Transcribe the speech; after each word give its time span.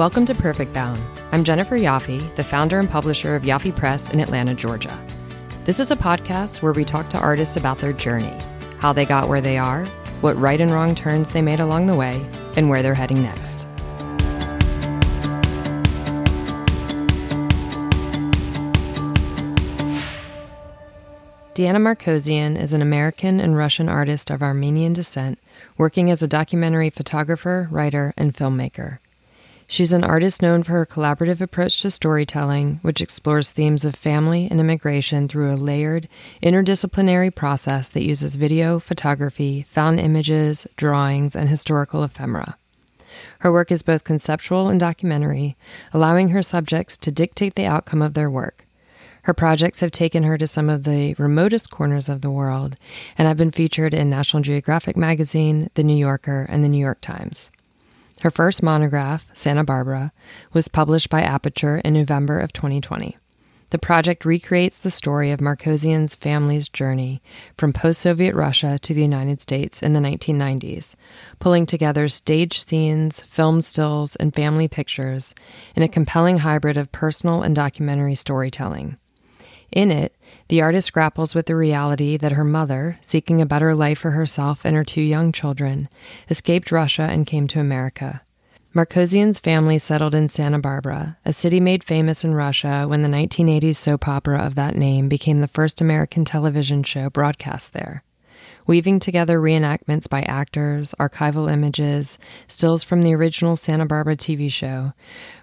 Welcome 0.00 0.24
to 0.24 0.34
Perfect 0.34 0.72
Bound. 0.72 0.98
I'm 1.30 1.44
Jennifer 1.44 1.76
Yaffe, 1.76 2.34
the 2.34 2.42
founder 2.42 2.78
and 2.78 2.88
publisher 2.88 3.36
of 3.36 3.42
Yaffe 3.42 3.76
Press 3.76 4.08
in 4.08 4.18
Atlanta, 4.18 4.54
Georgia. 4.54 4.98
This 5.66 5.78
is 5.78 5.90
a 5.90 5.94
podcast 5.94 6.62
where 6.62 6.72
we 6.72 6.86
talk 6.86 7.10
to 7.10 7.18
artists 7.18 7.56
about 7.56 7.76
their 7.76 7.92
journey, 7.92 8.34
how 8.78 8.94
they 8.94 9.04
got 9.04 9.28
where 9.28 9.42
they 9.42 9.58
are, 9.58 9.84
what 10.22 10.38
right 10.38 10.58
and 10.58 10.70
wrong 10.70 10.94
turns 10.94 11.32
they 11.32 11.42
made 11.42 11.60
along 11.60 11.86
the 11.86 11.94
way, 11.94 12.26
and 12.56 12.70
where 12.70 12.82
they're 12.82 12.94
heading 12.94 13.22
next. 13.22 13.66
Diana 21.52 21.78
Markosian 21.78 22.58
is 22.58 22.72
an 22.72 22.80
American 22.80 23.38
and 23.38 23.54
Russian 23.54 23.90
artist 23.90 24.30
of 24.30 24.42
Armenian 24.42 24.94
descent, 24.94 25.38
working 25.76 26.10
as 26.10 26.22
a 26.22 26.26
documentary 26.26 26.88
photographer, 26.88 27.68
writer, 27.70 28.14
and 28.16 28.34
filmmaker. 28.34 28.96
She's 29.70 29.92
an 29.92 30.02
artist 30.02 30.42
known 30.42 30.64
for 30.64 30.72
her 30.72 30.84
collaborative 30.84 31.40
approach 31.40 31.80
to 31.82 31.92
storytelling, 31.92 32.80
which 32.82 33.00
explores 33.00 33.52
themes 33.52 33.84
of 33.84 33.94
family 33.94 34.48
and 34.50 34.58
immigration 34.58 35.28
through 35.28 35.54
a 35.54 35.54
layered, 35.54 36.08
interdisciplinary 36.42 37.32
process 37.32 37.88
that 37.90 38.02
uses 38.02 38.34
video, 38.34 38.80
photography, 38.80 39.62
found 39.62 40.00
images, 40.00 40.66
drawings, 40.76 41.36
and 41.36 41.48
historical 41.48 42.02
ephemera. 42.02 42.56
Her 43.38 43.52
work 43.52 43.70
is 43.70 43.84
both 43.84 44.02
conceptual 44.02 44.68
and 44.68 44.80
documentary, 44.80 45.56
allowing 45.92 46.30
her 46.30 46.42
subjects 46.42 46.96
to 46.96 47.12
dictate 47.12 47.54
the 47.54 47.66
outcome 47.66 48.02
of 48.02 48.14
their 48.14 48.28
work. 48.28 48.66
Her 49.22 49.34
projects 49.34 49.78
have 49.78 49.92
taken 49.92 50.24
her 50.24 50.36
to 50.36 50.48
some 50.48 50.68
of 50.68 50.82
the 50.82 51.14
remotest 51.14 51.70
corners 51.70 52.08
of 52.08 52.22
the 52.22 52.30
world 52.32 52.76
and 53.16 53.28
have 53.28 53.36
been 53.36 53.52
featured 53.52 53.94
in 53.94 54.10
National 54.10 54.42
Geographic 54.42 54.96
magazine, 54.96 55.70
The 55.74 55.84
New 55.84 55.96
Yorker, 55.96 56.44
and 56.50 56.64
The 56.64 56.68
New 56.68 56.80
York 56.80 57.00
Times. 57.00 57.52
Her 58.20 58.30
first 58.30 58.62
monograph, 58.62 59.26
Santa 59.32 59.64
Barbara, 59.64 60.12
was 60.52 60.68
published 60.68 61.08
by 61.08 61.22
Aperture 61.22 61.78
in 61.78 61.94
November 61.94 62.38
of 62.38 62.52
2020. 62.52 63.16
The 63.70 63.78
project 63.78 64.26
recreates 64.26 64.78
the 64.78 64.90
story 64.90 65.30
of 65.30 65.40
Markosian's 65.40 66.14
family's 66.14 66.68
journey 66.68 67.22
from 67.56 67.72
post 67.72 68.00
Soviet 68.00 68.34
Russia 68.34 68.78
to 68.80 68.92
the 68.92 69.00
United 69.00 69.40
States 69.40 69.82
in 69.82 69.94
the 69.94 70.00
1990s, 70.00 70.96
pulling 71.38 71.64
together 71.64 72.08
stage 72.08 72.62
scenes, 72.62 73.20
film 73.20 73.62
stills, 73.62 74.16
and 74.16 74.34
family 74.34 74.68
pictures 74.68 75.34
in 75.74 75.82
a 75.82 75.88
compelling 75.88 76.38
hybrid 76.38 76.76
of 76.76 76.92
personal 76.92 77.42
and 77.42 77.54
documentary 77.54 78.16
storytelling. 78.16 78.98
In 79.72 79.90
it, 79.90 80.16
the 80.48 80.60
artist 80.60 80.92
grapples 80.92 81.34
with 81.34 81.46
the 81.46 81.56
reality 81.56 82.16
that 82.16 82.32
her 82.32 82.44
mother, 82.44 82.98
seeking 83.00 83.40
a 83.40 83.46
better 83.46 83.74
life 83.74 83.98
for 83.98 84.12
herself 84.12 84.64
and 84.64 84.74
her 84.74 84.84
two 84.84 85.02
young 85.02 85.32
children, 85.32 85.88
escaped 86.28 86.72
Russia 86.72 87.02
and 87.02 87.26
came 87.26 87.46
to 87.48 87.60
America. 87.60 88.22
Markosian's 88.74 89.40
family 89.40 89.78
settled 89.78 90.14
in 90.14 90.28
Santa 90.28 90.58
Barbara, 90.58 91.18
a 91.24 91.32
city 91.32 91.58
made 91.58 91.82
famous 91.82 92.22
in 92.22 92.34
Russia 92.34 92.84
when 92.86 93.02
the 93.02 93.08
1980s 93.08 93.76
soap 93.76 94.06
opera 94.06 94.38
of 94.40 94.54
that 94.54 94.76
name 94.76 95.08
became 95.08 95.38
the 95.38 95.48
first 95.48 95.80
American 95.80 96.24
television 96.24 96.82
show 96.82 97.10
broadcast 97.10 97.72
there 97.72 98.04
weaving 98.70 99.00
together 99.00 99.40
reenactments 99.40 100.08
by 100.08 100.22
actors, 100.22 100.94
archival 101.00 101.52
images, 101.52 102.16
stills 102.46 102.84
from 102.84 103.02
the 103.02 103.12
original 103.12 103.56
Santa 103.56 103.84
Barbara 103.84 104.16
TV 104.16 104.48
show. 104.48 104.92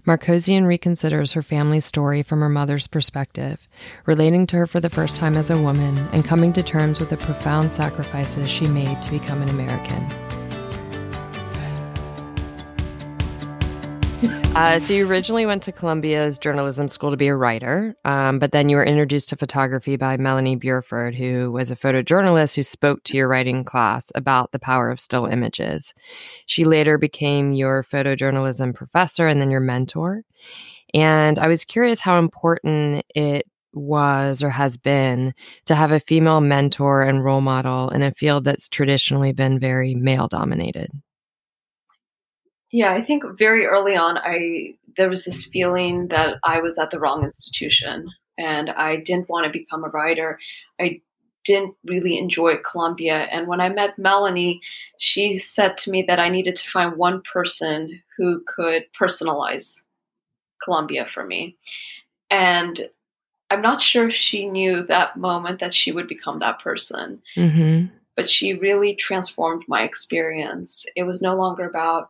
Markosian 0.06 0.64
reconsiders 0.64 1.34
her 1.34 1.42
family's 1.42 1.84
story 1.84 2.24
from 2.24 2.40
her 2.40 2.48
mother's 2.48 2.88
perspective, 2.88 3.68
relating 4.06 4.48
to 4.48 4.56
her 4.56 4.66
for 4.66 4.80
the 4.80 4.90
first 4.90 5.18
time 5.18 5.36
as 5.36 5.50
a 5.50 5.62
woman 5.62 5.98
and 6.14 6.24
coming 6.24 6.54
to 6.54 6.64
terms 6.64 7.02
with 7.02 7.10
the 7.10 7.18
profound 7.18 7.74
sacrifices 7.74 8.50
she 8.50 8.66
made 8.66 9.02
to 9.02 9.12
become 9.12 9.42
an 9.42 9.50
American. 9.50 10.27
Uh, 14.56 14.80
so 14.80 14.94
you 14.94 15.08
originally 15.08 15.46
went 15.46 15.62
to 15.64 15.72
Columbia's 15.72 16.40
journalism 16.40 16.88
school 16.88 17.12
to 17.12 17.18
be 17.18 17.28
a 17.28 17.36
writer, 17.36 17.96
um, 18.06 18.40
but 18.40 18.52
then 18.52 18.70
you 18.70 18.76
were 18.76 18.86
introduced 18.86 19.30
to 19.30 19.36
photography 19.36 19.98
by 19.98 20.18
Melanie 20.18 20.56
Burford, 20.56 21.14
who 21.14 21.52
was 21.52 21.70
a 21.70 21.76
photojournalist 21.76 22.56
who 22.56 22.64
spoke 22.64 23.04
to 23.04 23.18
your 23.18 23.28
writing 23.28 23.64
class 23.64 24.12
about 24.16 24.52
the 24.52 24.60
power 24.60 24.90
of 24.90 25.00
still 25.00 25.26
images. 25.26 25.94
She 26.48 26.66
later 26.66 26.98
became 26.98 27.52
your 27.52 27.84
photojournalism 27.84 28.74
professor 28.74 29.28
and 29.28 29.40
then 29.40 29.52
your 29.52 29.60
mentor. 29.60 30.24
And 30.94 31.38
I 31.38 31.48
was 31.48 31.64
curious 31.64 32.00
how 32.00 32.18
important 32.18 33.06
it 33.14 33.46
was 33.74 34.44
or 34.44 34.50
has 34.50 34.78
been 34.78 35.34
to 35.66 35.76
have 35.76 35.92
a 35.92 36.00
female 36.00 36.42
mentor 36.42 37.04
and 37.04 37.24
role 37.24 37.42
model 37.42 37.90
in 37.90 38.02
a 38.02 38.14
field 38.14 38.44
that's 38.44 38.70
traditionally 38.70 39.34
been 39.34 39.60
very 39.60 39.96
male 39.96 40.28
dominated. 40.28 40.90
Yeah, 42.72 42.94
I 42.94 43.02
think 43.02 43.24
very 43.38 43.66
early 43.66 43.96
on, 43.96 44.18
I 44.18 44.76
there 44.98 45.10
was 45.10 45.26
this 45.26 45.46
feeling 45.46 46.08
that 46.08 46.38
I 46.44 46.60
was 46.60 46.78
at 46.78 46.92
the 46.92 47.00
wrong 47.00 47.24
institution, 47.24 48.10
and 48.38 48.70
I 48.72 48.98
didn't 48.98 49.30
want 49.30 49.46
to 49.46 49.60
become 49.60 49.84
a 49.84 49.90
writer. 49.90 50.40
I 50.80 51.02
didn't 51.46 51.76
really 51.86 52.18
enjoy 52.18 52.58
Columbia, 52.58 53.28
and 53.32 53.48
when 53.48 53.62
I 53.62 53.70
met 53.70 53.98
Melanie, 53.98 54.60
she 54.98 55.38
said 55.38 55.78
to 55.78 55.92
me 55.92 56.04
that 56.08 56.20
I 56.20 56.30
needed 56.30 56.56
to 56.58 56.70
find 56.70 56.98
one 56.98 57.22
person 57.22 58.02
who 58.18 58.44
could 58.46 58.84
personalize 59.00 59.84
Columbia 60.62 61.06
for 61.06 61.26
me, 61.26 61.56
and 62.30 62.90
I'm 63.50 63.62
not 63.62 63.82
sure 63.82 64.10
if 64.10 64.16
she 64.16 64.46
knew 64.46 64.84
that 64.84 65.16
moment 65.16 65.62
that 65.62 65.74
she 65.74 65.92
would 65.94 66.08
become 66.08 66.40
that 66.40 66.60
person. 66.60 67.22
Mm-hmm. 67.38 67.94
But 68.16 68.30
she 68.30 68.56
really 68.56 68.96
transformed 68.96 69.64
my 69.68 69.84
experience. 69.84 70.86
It 70.96 71.04
was 71.04 71.22
no 71.22 71.36
longer 71.36 71.66
about 71.66 72.10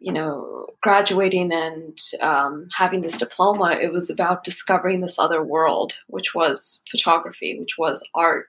you 0.00 0.12
know, 0.12 0.66
graduating 0.82 1.52
and 1.52 1.98
um, 2.22 2.68
having 2.76 3.02
this 3.02 3.18
diploma, 3.18 3.72
it 3.72 3.92
was 3.92 4.08
about 4.08 4.44
discovering 4.44 5.00
this 5.00 5.18
other 5.18 5.44
world, 5.44 5.92
which 6.06 6.34
was 6.34 6.82
photography, 6.90 7.58
which 7.60 7.76
was 7.76 8.02
art. 8.14 8.46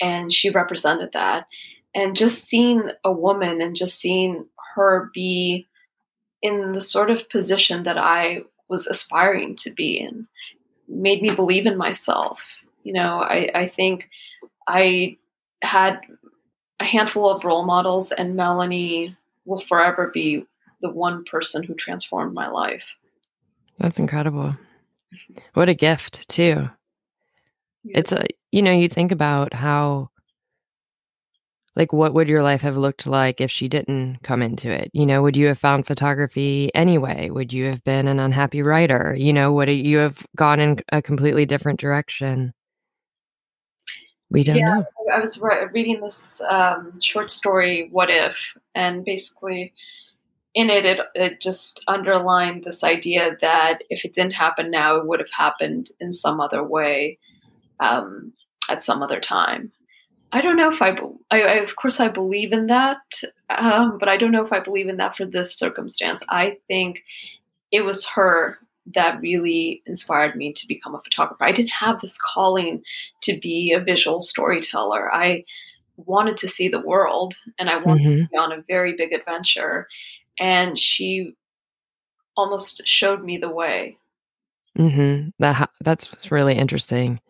And 0.00 0.32
she 0.32 0.48
represented 0.48 1.10
that. 1.12 1.46
And 1.94 2.16
just 2.16 2.44
seeing 2.44 2.90
a 3.04 3.12
woman 3.12 3.60
and 3.60 3.76
just 3.76 3.98
seeing 3.98 4.46
her 4.74 5.10
be 5.14 5.68
in 6.42 6.72
the 6.72 6.80
sort 6.80 7.10
of 7.10 7.28
position 7.28 7.82
that 7.84 7.98
I 7.98 8.42
was 8.68 8.86
aspiring 8.86 9.54
to 9.56 9.70
be 9.70 9.98
in 9.98 10.26
made 10.88 11.22
me 11.22 11.30
believe 11.30 11.66
in 11.66 11.76
myself. 11.76 12.42
You 12.84 12.94
know, 12.94 13.20
I, 13.20 13.50
I 13.54 13.68
think 13.68 14.08
I 14.66 15.18
had 15.62 16.00
a 16.80 16.84
handful 16.84 17.30
of 17.30 17.44
role 17.44 17.64
models, 17.64 18.12
and 18.12 18.36
Melanie 18.36 19.16
will 19.44 19.60
forever 19.60 20.10
be 20.12 20.46
the 20.80 20.90
one 20.90 21.24
person 21.24 21.62
who 21.62 21.74
transformed 21.74 22.34
my 22.34 22.48
life. 22.48 22.86
That's 23.78 23.98
incredible. 23.98 24.56
What 25.54 25.68
a 25.68 25.74
gift, 25.74 26.28
too. 26.28 26.68
Yeah. 27.84 27.98
It's 27.98 28.12
a, 28.12 28.26
you 28.52 28.62
know, 28.62 28.72
you 28.72 28.88
think 28.88 29.12
about 29.12 29.52
how, 29.52 30.10
like, 31.74 31.92
what 31.92 32.14
would 32.14 32.28
your 32.28 32.42
life 32.42 32.62
have 32.62 32.76
looked 32.76 33.06
like 33.06 33.40
if 33.40 33.50
she 33.50 33.68
didn't 33.68 34.18
come 34.22 34.42
into 34.42 34.70
it? 34.70 34.90
You 34.92 35.06
know, 35.06 35.22
would 35.22 35.36
you 35.36 35.46
have 35.46 35.58
found 35.58 35.86
photography 35.86 36.74
anyway? 36.74 37.30
Would 37.30 37.52
you 37.52 37.66
have 37.66 37.84
been 37.84 38.08
an 38.08 38.18
unhappy 38.18 38.62
writer? 38.62 39.14
You 39.18 39.32
know, 39.32 39.52
would 39.52 39.68
you 39.68 39.98
have 39.98 40.26
gone 40.36 40.58
in 40.58 40.80
a 40.90 41.02
completely 41.02 41.46
different 41.46 41.78
direction? 41.78 42.54
We 44.30 44.42
don't 44.42 44.56
yeah, 44.56 44.80
know. 44.80 44.86
I 45.14 45.20
was 45.20 45.40
re- 45.40 45.66
reading 45.72 46.00
this 46.00 46.40
um, 46.48 47.00
short 47.00 47.30
story, 47.30 47.88
What 47.92 48.10
If? 48.10 48.56
And 48.74 49.04
basically, 49.04 49.72
in 50.56 50.70
it, 50.70 50.86
it, 50.86 51.00
it 51.14 51.40
just 51.40 51.84
underlined 51.86 52.64
this 52.64 52.82
idea 52.82 53.36
that 53.42 53.84
if 53.90 54.06
it 54.06 54.14
didn't 54.14 54.32
happen 54.32 54.70
now, 54.70 54.96
it 54.96 55.06
would 55.06 55.20
have 55.20 55.30
happened 55.30 55.90
in 56.00 56.14
some 56.14 56.40
other 56.40 56.64
way 56.64 57.18
um, 57.78 58.32
at 58.70 58.82
some 58.82 59.02
other 59.02 59.20
time. 59.20 59.70
I 60.32 60.40
don't 60.40 60.56
know 60.56 60.72
if 60.72 60.80
I, 60.80 60.96
I, 61.30 61.42
I 61.42 61.52
of 61.56 61.76
course, 61.76 62.00
I 62.00 62.08
believe 62.08 62.52
in 62.52 62.68
that, 62.68 63.02
um, 63.50 63.98
but 63.98 64.08
I 64.08 64.16
don't 64.16 64.32
know 64.32 64.46
if 64.46 64.52
I 64.52 64.60
believe 64.60 64.88
in 64.88 64.96
that 64.96 65.14
for 65.14 65.26
this 65.26 65.54
circumstance. 65.54 66.22
I 66.30 66.56
think 66.68 67.04
it 67.70 67.82
was 67.82 68.06
her 68.06 68.58
that 68.94 69.20
really 69.20 69.82
inspired 69.84 70.36
me 70.36 70.54
to 70.54 70.66
become 70.66 70.94
a 70.94 71.02
photographer. 71.02 71.44
I 71.44 71.52
didn't 71.52 71.72
have 71.72 72.00
this 72.00 72.18
calling 72.18 72.82
to 73.22 73.38
be 73.38 73.72
a 73.72 73.80
visual 73.80 74.22
storyteller. 74.22 75.12
I 75.14 75.44
wanted 75.96 76.38
to 76.38 76.48
see 76.48 76.68
the 76.68 76.80
world 76.80 77.34
and 77.58 77.68
I 77.68 77.76
wanted 77.76 78.06
mm-hmm. 78.06 78.22
to 78.24 78.28
be 78.28 78.36
on 78.36 78.52
a 78.52 78.62
very 78.66 78.94
big 78.94 79.12
adventure 79.12 79.86
and 80.38 80.78
she 80.78 81.34
almost 82.36 82.86
showed 82.86 83.24
me 83.24 83.38
the 83.38 83.48
way. 83.48 83.96
Mm-hmm. 84.78 85.30
That 85.38 85.70
that's 85.80 86.30
really 86.30 86.54
interesting, 86.54 87.20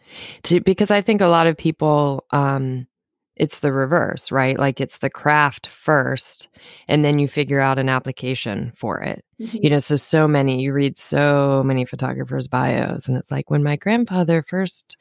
to, 0.45 0.61
because 0.61 0.91
I 0.91 1.01
think 1.01 1.21
a 1.21 1.29
lot 1.29 1.47
of 1.47 1.57
people, 1.57 2.25
um, 2.33 2.89
it's 3.37 3.61
the 3.61 3.71
reverse, 3.71 4.33
right? 4.33 4.59
Like 4.59 4.81
it's 4.81 4.99
the 4.99 5.11
craft 5.11 5.69
first, 5.69 6.49
and 6.89 7.05
then 7.05 7.19
you 7.21 7.29
figure 7.29 7.61
out 7.61 7.79
an 7.79 7.89
application 7.89 8.73
for 8.75 9.01
it. 9.01 9.25
Mm-hmm. 9.41 9.59
You 9.61 9.71
know, 9.71 9.79
so 9.79 9.95
so 9.95 10.27
many 10.27 10.61
you 10.61 10.73
read 10.73 10.99
so 10.99 11.63
many 11.65 11.85
photographers' 11.85 12.49
bios, 12.49 13.07
and 13.07 13.17
it's 13.17 13.31
like 13.31 13.49
when 13.49 13.63
my 13.63 13.77
grandfather 13.77 14.43
first 14.43 14.97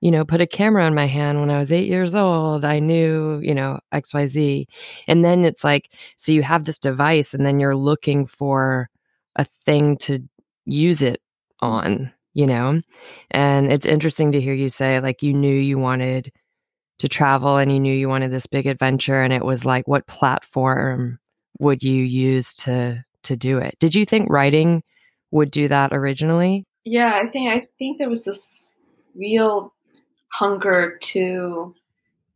you 0.00 0.10
know, 0.10 0.24
put 0.24 0.40
a 0.40 0.46
camera 0.46 0.86
in 0.86 0.94
my 0.94 1.06
hand 1.06 1.40
when 1.40 1.50
I 1.50 1.58
was 1.58 1.72
eight 1.72 1.88
years 1.88 2.14
old. 2.14 2.64
I 2.64 2.78
knew, 2.78 3.40
you 3.42 3.54
know, 3.54 3.80
XYZ. 3.92 4.66
And 5.08 5.24
then 5.24 5.44
it's 5.44 5.64
like, 5.64 5.90
so 6.16 6.32
you 6.32 6.42
have 6.42 6.64
this 6.64 6.78
device 6.78 7.34
and 7.34 7.44
then 7.44 7.58
you're 7.58 7.76
looking 7.76 8.26
for 8.26 8.88
a 9.36 9.44
thing 9.44 9.96
to 9.98 10.20
use 10.66 11.02
it 11.02 11.20
on, 11.60 12.12
you 12.34 12.46
know? 12.46 12.80
And 13.30 13.72
it's 13.72 13.86
interesting 13.86 14.32
to 14.32 14.40
hear 14.40 14.54
you 14.54 14.68
say, 14.68 15.00
like, 15.00 15.22
you 15.22 15.34
knew 15.34 15.54
you 15.54 15.78
wanted 15.78 16.32
to 16.98 17.08
travel 17.08 17.56
and 17.56 17.72
you 17.72 17.80
knew 17.80 17.94
you 17.94 18.08
wanted 18.08 18.30
this 18.30 18.46
big 18.46 18.66
adventure. 18.66 19.22
And 19.22 19.32
it 19.32 19.44
was 19.44 19.64
like, 19.64 19.88
what 19.88 20.06
platform 20.06 21.18
would 21.58 21.82
you 21.82 22.02
use 22.02 22.54
to 22.54 23.04
to 23.24 23.36
do 23.36 23.58
it? 23.58 23.76
Did 23.80 23.94
you 23.94 24.04
think 24.04 24.30
writing 24.30 24.82
would 25.32 25.50
do 25.50 25.68
that 25.68 25.92
originally? 25.92 26.66
Yeah, 26.84 27.20
I 27.22 27.28
think 27.30 27.48
I 27.48 27.66
think 27.78 27.98
there 27.98 28.08
was 28.08 28.24
this 28.24 28.74
real 29.14 29.74
hunger 30.28 30.98
to 31.00 31.74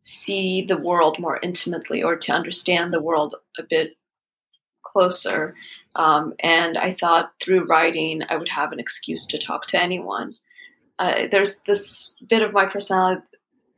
see 0.02 0.64
the 0.66 0.76
world 0.76 1.18
more 1.18 1.38
intimately 1.42 2.02
or 2.02 2.16
to 2.16 2.32
understand 2.32 2.92
the 2.92 3.02
world 3.02 3.36
a 3.58 3.62
bit 3.62 3.96
closer. 4.82 5.54
Um, 5.94 6.34
and 6.40 6.78
I 6.78 6.94
thought 6.94 7.32
through 7.42 7.66
writing, 7.66 8.22
I 8.28 8.36
would 8.36 8.48
have 8.48 8.72
an 8.72 8.80
excuse 8.80 9.26
to 9.26 9.38
talk 9.38 9.66
to 9.68 9.80
anyone. 9.80 10.34
Uh, 10.98 11.26
there's 11.30 11.60
this 11.60 12.14
bit 12.28 12.42
of 12.42 12.52
my 12.52 12.66
personality, 12.66 13.22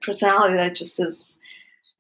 personality 0.03 0.57
that 0.57 0.77
just 0.77 1.01
is 1.01 1.39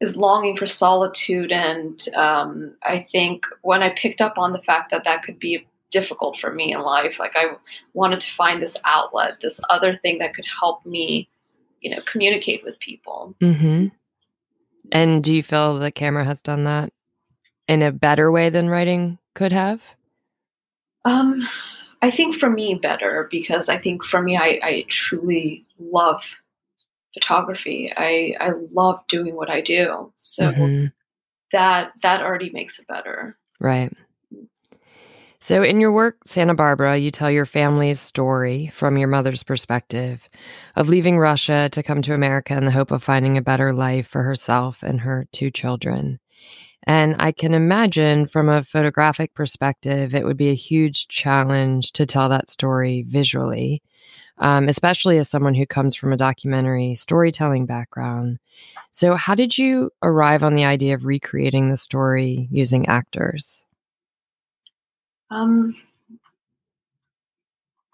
is 0.01 0.17
longing 0.17 0.57
for 0.57 0.67
solitude, 0.67 1.53
and 1.53 2.09
um, 2.17 2.75
I 2.83 3.05
think 3.13 3.47
when 3.63 3.83
I 3.83 3.91
picked 3.91 4.21
up 4.21 4.37
on 4.37 4.53
the 4.53 4.59
fact 4.59 4.91
that 4.91 5.05
that 5.05 5.23
could 5.23 5.39
be 5.39 5.67
difficult 5.91 6.37
for 6.41 6.53
me 6.53 6.75
in 6.75 6.81
life, 6.81 7.19
like 7.19 7.33
I 7.37 7.55
wanted 7.95 8.21
to 8.21 8.35
find 8.35 8.61
this 8.61 8.77
outlet, 8.85 9.39
this 9.41 9.61
other 9.71 9.99
thing 10.03 10.19
that 10.19 10.35
could 10.35 10.47
help 10.61 10.85
me, 10.85 11.29
you 11.85 11.91
know, 11.91 12.03
communicate 12.11 12.65
with 12.65 12.81
people. 12.81 13.37
Mm-hmm. 13.43 13.89
And 14.91 15.23
do 15.23 15.35
you 15.35 15.43
feel 15.43 15.79
the 15.79 15.93
camera 15.93 16.25
has 16.25 16.41
done 16.41 16.65
that 16.65 16.93
in 17.69 17.83
a 17.83 17.93
better 17.93 18.33
way 18.33 18.49
than 18.49 18.71
writing 18.71 19.19
could 19.35 19.53
have? 19.53 19.83
Um, 21.05 21.47
I 22.01 22.11
think 22.11 22.37
for 22.37 22.49
me, 22.49 22.75
better 22.75 23.29
because 23.31 23.69
I 23.69 23.79
think 23.79 24.03
for 24.03 24.23
me, 24.23 24.37
I, 24.37 24.59
I 24.63 24.85
truly 24.89 25.67
love 25.79 26.23
photography. 27.13 27.93
I 27.95 28.35
I 28.41 28.53
love 28.73 29.01
doing 29.09 29.37
what 29.37 29.51
I 29.51 29.61
do. 29.61 30.13
So 30.17 30.51
mm-hmm. 30.51 30.87
that 31.53 31.93
that 32.03 32.23
already 32.23 32.51
makes 32.51 32.79
it 32.79 32.87
better. 32.87 33.37
Right. 33.61 33.93
So, 35.47 35.63
in 35.63 35.79
your 35.79 35.93
work, 35.93 36.21
Santa 36.25 36.55
Barbara, 36.55 36.97
you 36.97 37.11
tell 37.11 37.31
your 37.31 37.45
family's 37.45 38.01
story 38.01 38.73
from 38.75 38.97
your 38.97 39.09
mother's 39.09 39.43
perspective 39.43 40.27
of 40.75 40.89
leaving 40.89 41.19
Russia 41.19 41.69
to 41.73 41.83
come 41.83 42.01
to 42.01 42.15
America 42.15 42.57
in 42.57 42.65
the 42.65 42.71
hope 42.71 42.91
of 42.91 43.05
finding 43.05 43.37
a 43.37 43.43
better 43.43 43.71
life 43.75 44.09
for 44.09 44.23
herself 44.23 44.83
and 44.83 45.03
her 45.03 45.27
two 45.33 45.51
children. 45.51 46.19
And 46.85 47.17
I 47.19 47.31
can 47.31 47.53
imagine 47.53 48.27
from 48.27 48.49
a 48.49 48.65
photographic 48.65 49.35
perspective, 49.35 50.15
it 50.15 50.25
would 50.25 50.39
be 50.39 50.49
a 50.49 50.55
huge 50.55 51.09
challenge 51.09 51.93
to 51.93 52.07
tell 52.07 52.31
that 52.31 52.49
story 52.49 53.05
visually, 53.07 53.83
um, 54.39 54.67
especially 54.67 55.19
as 55.19 55.29
someone 55.29 55.53
who 55.53 55.67
comes 55.67 55.95
from 55.95 56.11
a 56.11 56.17
documentary 56.17 56.95
storytelling 56.95 57.67
background. 57.67 58.39
So, 58.93 59.15
how 59.15 59.35
did 59.35 59.59
you 59.59 59.91
arrive 60.03 60.43
on 60.43 60.55
the 60.55 60.65
idea 60.65 60.95
of 60.95 61.05
recreating 61.05 61.69
the 61.69 61.77
story 61.77 62.49
using 62.51 62.89
actors? 62.89 63.67
Um, 65.35 65.75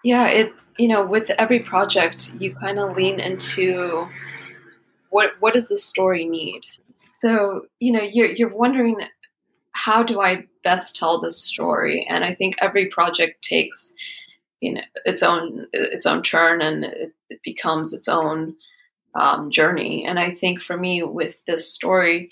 yeah, 0.05 0.27
it 0.27 0.53
you 0.79 0.89
know 0.89 1.05
with 1.05 1.31
every 1.31 1.61
project 1.61 2.35
you 2.39 2.55
kind 2.55 2.79
of 2.79 2.97
lean 2.97 3.19
into 3.19 4.07
what 5.09 5.31
what 5.41 5.55
does 5.55 5.69
the 5.69 5.77
story 5.77 6.29
need. 6.29 6.67
So 6.93 7.67
you 7.79 7.93
know 7.93 8.03
you're 8.03 8.31
you're 8.31 8.55
wondering 8.55 9.01
how 9.73 10.03
do 10.03 10.21
I 10.21 10.45
best 10.65 10.97
tell 10.97 11.19
this 11.19 11.39
story, 11.39 12.07
and 12.11 12.25
I 12.25 12.35
think 12.35 12.57
every 12.61 12.87
project 12.87 13.43
takes 13.43 13.95
you 14.61 14.75
know 14.75 14.83
its 15.07 15.23
own 15.23 15.67
its 15.73 16.05
own 16.05 16.23
turn 16.23 16.61
and 16.61 16.85
it, 16.85 17.15
it 17.31 17.41
becomes 17.43 17.95
its 17.95 18.09
own 18.09 18.55
um, 19.15 19.51
journey. 19.51 20.05
And 20.07 20.19
I 20.19 20.33
think 20.35 20.61
for 20.61 20.77
me 20.77 21.03
with 21.03 21.37
this 21.47 21.67
story, 21.73 22.31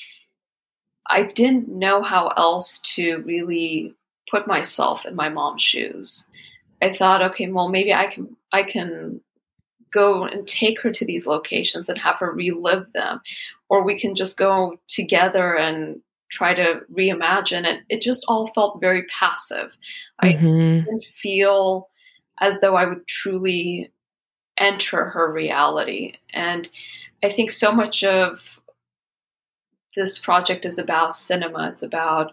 I 1.09 1.23
didn't 1.23 1.69
know 1.69 2.03
how 2.03 2.29
else 2.37 2.81
to 2.97 3.23
really 3.25 3.95
put 4.31 4.47
myself 4.47 5.07
in 5.07 5.15
my 5.15 5.29
mom's 5.29 5.63
shoes. 5.63 6.29
I 6.83 6.97
thought, 6.97 7.23
okay, 7.23 7.49
well, 7.49 7.69
maybe 7.69 7.93
I 7.93 8.07
can 8.07 8.37
I 8.53 8.63
can 8.63 9.21
go 9.93 10.25
and 10.25 10.47
take 10.47 10.81
her 10.83 10.91
to 10.91 11.05
these 11.05 11.27
locations 11.27 11.89
and 11.89 11.99
have 11.99 12.17
her 12.17 12.33
relive 12.33 12.87
them, 12.93 13.21
or 13.69 13.83
we 13.83 13.99
can 13.99 14.15
just 14.15 14.37
go 14.37 14.79
together 14.87 15.57
and 15.57 16.01
try 16.31 16.55
to 16.55 16.81
reimagine 16.93 17.65
it. 17.65 17.83
It 17.89 18.01
just 18.01 18.25
all 18.29 18.53
felt 18.55 18.81
very 18.81 19.07
passive. 19.07 19.71
Mm-hmm. 20.23 20.47
I 20.47 20.81
didn't 20.85 21.05
feel 21.23 21.89
as 22.41 22.61
though 22.61 22.77
I 22.77 22.85
would 22.85 23.07
truly 23.07 23.91
enter 24.59 25.07
her 25.07 25.33
reality. 25.33 26.15
And 26.33 26.69
I 27.23 27.33
think 27.33 27.51
so 27.51 27.73
much 27.73 28.05
of 28.05 28.41
this 29.97 30.19
project 30.19 30.65
is 30.65 30.79
about 30.79 31.15
cinema. 31.15 31.69
It's 31.71 31.83
about 31.83 32.33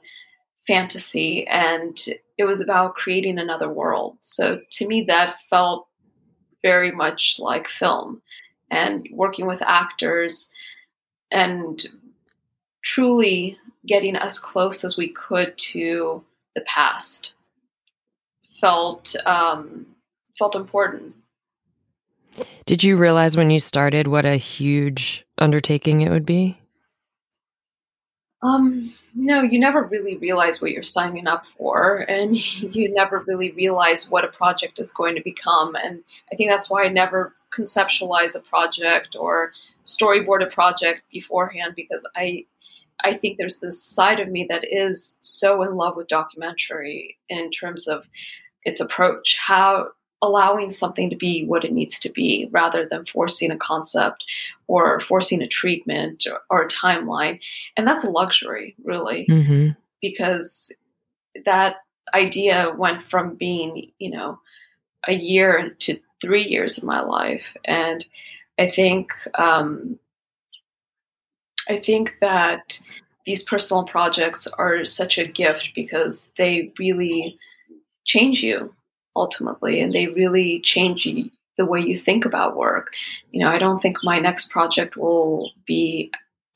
fantasy 0.68 1.46
and 1.48 1.98
it 2.38 2.46
was 2.46 2.62
about 2.62 2.96
creating 2.96 3.38
another 3.38 3.70
world. 3.70 4.18
So 4.22 4.60
to 4.72 4.88
me, 4.88 5.04
that 5.08 5.38
felt 5.50 5.88
very 6.62 6.92
much 6.92 7.38
like 7.40 7.68
film 7.68 8.22
and 8.72 9.08
working 9.12 9.46
with 9.46 9.62
actors 9.62 10.52
and 11.32 11.86
truly 12.84 13.58
getting 13.88 14.16
as 14.16 14.40
close 14.40 14.84
as 14.84 14.98
we 14.98 15.10
could 15.10 15.58
to 15.58 16.24
the 16.56 16.62
past 16.62 17.34
felt 18.60 19.16
um, 19.26 19.86
felt 20.40 20.56
important. 20.56 21.14
Did 22.66 22.84
you 22.84 22.98
realize 22.98 23.38
when 23.38 23.52
you 23.52 23.60
started 23.60 24.08
what 24.08 24.26
a 24.26 24.38
huge 24.38 25.26
undertaking 25.38 26.02
it 26.02 26.10
would 26.10 26.26
be? 26.26 26.58
Um, 28.46 28.94
no, 29.16 29.42
you 29.42 29.58
never 29.60 29.84
really 29.84 30.18
realize 30.18 30.62
what 30.62 30.72
you're 30.72 30.84
signing 30.84 31.26
up 31.26 31.46
for, 31.58 32.00
and 32.08 32.36
you 32.76 32.94
never 32.94 33.24
really 33.28 33.52
realize 33.52 34.10
what 34.10 34.24
a 34.24 34.30
project 34.30 34.80
is 34.80 34.94
going 34.94 35.16
to 35.16 35.22
become. 35.22 35.76
And 35.76 36.04
I 36.32 36.36
think 36.36 36.50
that's 36.50 36.70
why 36.70 36.84
I 36.84 36.90
never 36.90 37.34
conceptualize 37.56 38.36
a 38.36 38.42
project 38.42 39.16
or 39.18 39.52
storyboard 39.86 40.44
a 40.44 40.48
project 40.48 41.02
beforehand 41.12 41.74
because 41.76 42.08
I 42.16 42.46
I 43.04 43.16
think 43.16 43.38
there's 43.38 43.60
this 43.60 43.82
side 43.82 44.20
of 44.20 44.30
me 44.30 44.46
that 44.50 44.64
is 44.72 45.18
so 45.22 45.64
in 45.64 45.76
love 45.76 45.96
with 45.96 46.08
documentary 46.08 47.18
in 47.30 47.52
terms 47.52 47.88
of 47.88 48.06
its 48.64 48.80
approach, 48.80 49.38
how 49.40 49.90
allowing 50.22 50.70
something 50.70 51.10
to 51.10 51.16
be 51.16 51.46
what 51.46 51.64
it 51.64 51.74
needs 51.74 52.00
to 52.00 52.10
be 52.10 52.48
rather 52.52 52.88
than 52.90 53.06
forcing 53.06 53.52
a 53.52 53.58
concept 53.58 54.24
or 54.68 55.00
forcing 55.02 55.42
a 55.42 55.48
treatment 55.48 56.26
or, 56.26 56.40
or 56.50 56.64
a 56.64 56.70
timeline. 56.70 57.40
And 57.78 57.88
that's 57.88 58.04
a 58.04 58.10
luxury, 58.10 58.76
really, 58.84 59.28
mm-hmm. 59.30 59.72
because 60.02 60.72
that 61.46 61.78
idea 62.14 62.74
went 62.78 63.04
from 63.04 63.36
being, 63.36 63.92
you 64.00 64.10
know, 64.10 64.40
a 65.08 65.14
year 65.14 65.76
to 65.80 66.00
three 66.22 66.44
years 66.44 66.78
of 66.78 66.84
my 66.84 67.02
life. 67.02 67.44
And 67.66 68.06
I 68.58 68.70
think, 68.70 69.12
um, 69.38 70.00
I 71.68 71.78
think 71.78 72.16
that 72.22 72.80
these 73.26 73.44
personal 73.44 73.84
projects 73.84 74.48
are 74.48 74.86
such 74.86 75.18
a 75.18 75.28
gift 75.28 75.72
because 75.76 76.32
they 76.38 76.72
really 76.80 77.38
change 78.06 78.44
you 78.44 78.74
ultimately, 79.16 79.82
and 79.82 79.94
they 79.94 80.08
really 80.08 80.60
change 80.62 81.08
the 81.58 81.66
way 81.66 81.80
you 81.80 82.00
think 82.00 82.26
about 82.26 82.58
work. 82.58 82.92
You 83.32 83.44
know, 83.44 83.52
I 83.52 83.58
don't 83.58 83.82
think 83.82 83.98
my 84.04 84.20
next 84.20 84.52
project 84.52 84.98
will 84.98 85.52
be 85.66 86.12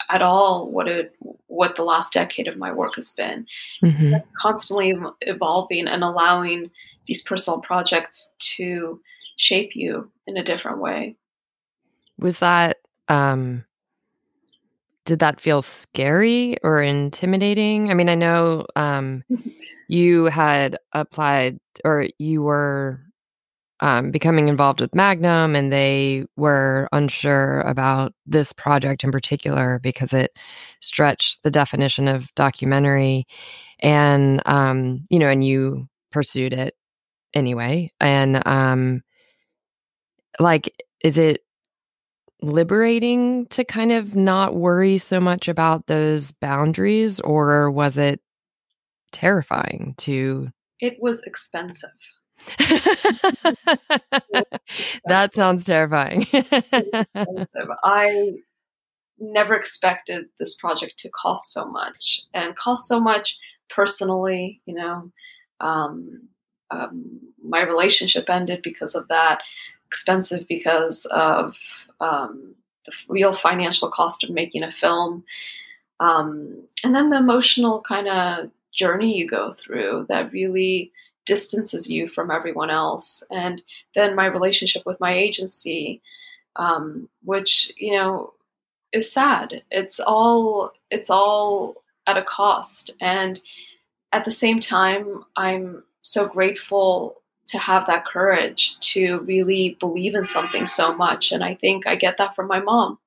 at 0.09 0.21
all 0.21 0.69
what 0.69 0.87
it 0.87 1.15
what 1.47 1.75
the 1.75 1.83
last 1.83 2.13
decade 2.13 2.47
of 2.47 2.57
my 2.57 2.71
work 2.71 2.95
has 2.95 3.11
been. 3.11 3.45
Mm-hmm. 3.83 4.15
Constantly 4.39 4.95
evolving 5.21 5.87
and 5.87 6.03
allowing 6.03 6.71
these 7.07 7.21
personal 7.21 7.59
projects 7.59 8.33
to 8.55 8.99
shape 9.37 9.75
you 9.75 10.11
in 10.27 10.37
a 10.37 10.43
different 10.43 10.79
way. 10.79 11.15
Was 12.17 12.39
that 12.39 12.77
um 13.07 13.63
did 15.05 15.19
that 15.19 15.41
feel 15.41 15.61
scary 15.61 16.57
or 16.61 16.81
intimidating? 16.81 17.89
I 17.89 17.93
mean, 17.93 18.09
I 18.09 18.15
know 18.15 18.65
um 18.75 19.23
you 19.89 20.25
had 20.25 20.77
applied 20.93 21.59
or 21.83 22.07
you 22.19 22.43
were 22.43 23.01
um, 23.81 24.11
becoming 24.11 24.47
involved 24.47 24.81
with 24.81 24.93
Magnum, 24.93 25.55
and 25.55 25.71
they 25.71 26.25
were 26.35 26.87
unsure 26.91 27.61
about 27.61 28.13
this 28.25 28.53
project 28.53 29.03
in 29.03 29.11
particular 29.11 29.79
because 29.81 30.13
it 30.13 30.31
stretched 30.79 31.41
the 31.43 31.49
definition 31.49 32.07
of 32.07 32.33
documentary, 32.35 33.25
and 33.79 34.41
um, 34.45 35.05
you 35.09 35.17
know, 35.17 35.29
and 35.29 35.43
you 35.43 35.87
pursued 36.11 36.53
it 36.53 36.75
anyway. 37.33 37.91
And 37.99 38.45
um, 38.45 39.01
like, 40.39 40.71
is 41.03 41.17
it 41.17 41.41
liberating 42.41 43.47
to 43.47 43.63
kind 43.63 43.91
of 43.91 44.15
not 44.15 44.55
worry 44.55 44.97
so 44.97 45.19
much 45.19 45.47
about 45.47 45.87
those 45.87 46.31
boundaries, 46.31 47.19
or 47.21 47.71
was 47.71 47.97
it 47.97 48.21
terrifying 49.11 49.95
to 49.97 50.49
It 50.79 50.97
was 51.01 51.23
expensive. 51.23 51.89
that 55.05 55.31
sounds 55.33 55.65
terrifying. 55.65 56.25
I 57.83 58.33
never 59.19 59.55
expected 59.55 60.25
this 60.39 60.55
project 60.55 60.97
to 60.99 61.09
cost 61.09 61.51
so 61.51 61.65
much 61.65 62.21
and 62.33 62.55
cost 62.55 62.87
so 62.87 62.99
much 62.99 63.37
personally, 63.69 64.61
you 64.65 64.75
know. 64.75 65.11
Um, 65.59 66.29
um, 66.71 67.19
my 67.43 67.61
relationship 67.61 68.29
ended 68.29 68.61
because 68.63 68.95
of 68.95 69.07
that, 69.09 69.41
expensive 69.87 70.47
because 70.47 71.05
of 71.05 71.55
um, 71.99 72.55
the 72.85 72.91
real 73.07 73.35
financial 73.35 73.89
cost 73.89 74.23
of 74.23 74.29
making 74.29 74.63
a 74.63 74.71
film. 74.71 75.23
Um, 75.99 76.63
and 76.83 76.95
then 76.95 77.09
the 77.09 77.17
emotional 77.17 77.81
kind 77.81 78.07
of 78.07 78.51
journey 78.73 79.17
you 79.17 79.27
go 79.27 79.53
through 79.53 80.05
that 80.09 80.31
really 80.31 80.91
distances 81.25 81.89
you 81.89 82.07
from 82.07 82.31
everyone 82.31 82.69
else. 82.69 83.23
And 83.29 83.61
then 83.95 84.15
my 84.15 84.25
relationship 84.25 84.83
with 84.85 84.99
my 84.99 85.13
agency, 85.13 86.01
um, 86.55 87.07
which, 87.23 87.71
you 87.77 87.93
know, 87.93 88.33
is 88.91 89.11
sad. 89.11 89.61
It's 89.69 89.99
all 89.99 90.71
it's 90.89 91.09
all 91.09 91.83
at 92.07 92.17
a 92.17 92.23
cost. 92.23 92.89
And 92.99 93.39
at 94.11 94.25
the 94.25 94.31
same 94.31 94.59
time, 94.59 95.23
I'm 95.35 95.83
so 96.01 96.27
grateful 96.27 97.21
to 97.47 97.57
have 97.57 97.85
that 97.87 98.05
courage 98.05 98.79
to 98.79 99.19
really 99.19 99.77
believe 99.79 100.15
in 100.15 100.25
something 100.25 100.65
so 100.65 100.93
much. 100.93 101.31
And 101.31 101.43
I 101.43 101.55
think 101.55 101.87
I 101.87 101.95
get 101.95 102.17
that 102.17 102.35
from 102.35 102.47
my 102.47 102.59
mom. 102.59 102.97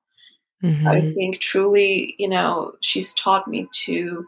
Mm-hmm. 0.61 0.87
I 0.87 1.01
think 1.13 1.39
truly, 1.39 2.15
you 2.17 2.29
know, 2.29 2.73
she's 2.81 3.13
taught 3.13 3.47
me 3.47 3.67
to 3.85 4.25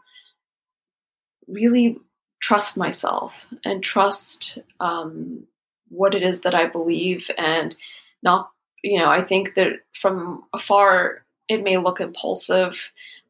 really 1.47 1.99
trust 2.41 2.77
myself 2.77 3.33
and 3.63 3.83
trust 3.83 4.59
um, 4.79 5.45
what 5.89 6.13
it 6.13 6.23
is 6.23 6.41
that 6.41 6.55
I 6.55 6.67
believe 6.67 7.29
and 7.37 7.75
not, 8.23 8.51
you 8.83 8.99
know, 8.99 9.09
I 9.09 9.23
think 9.23 9.55
that 9.55 9.73
from 10.01 10.43
afar 10.53 11.25
it 11.47 11.63
may 11.63 11.77
look 11.77 11.99
impulsive, 11.99 12.75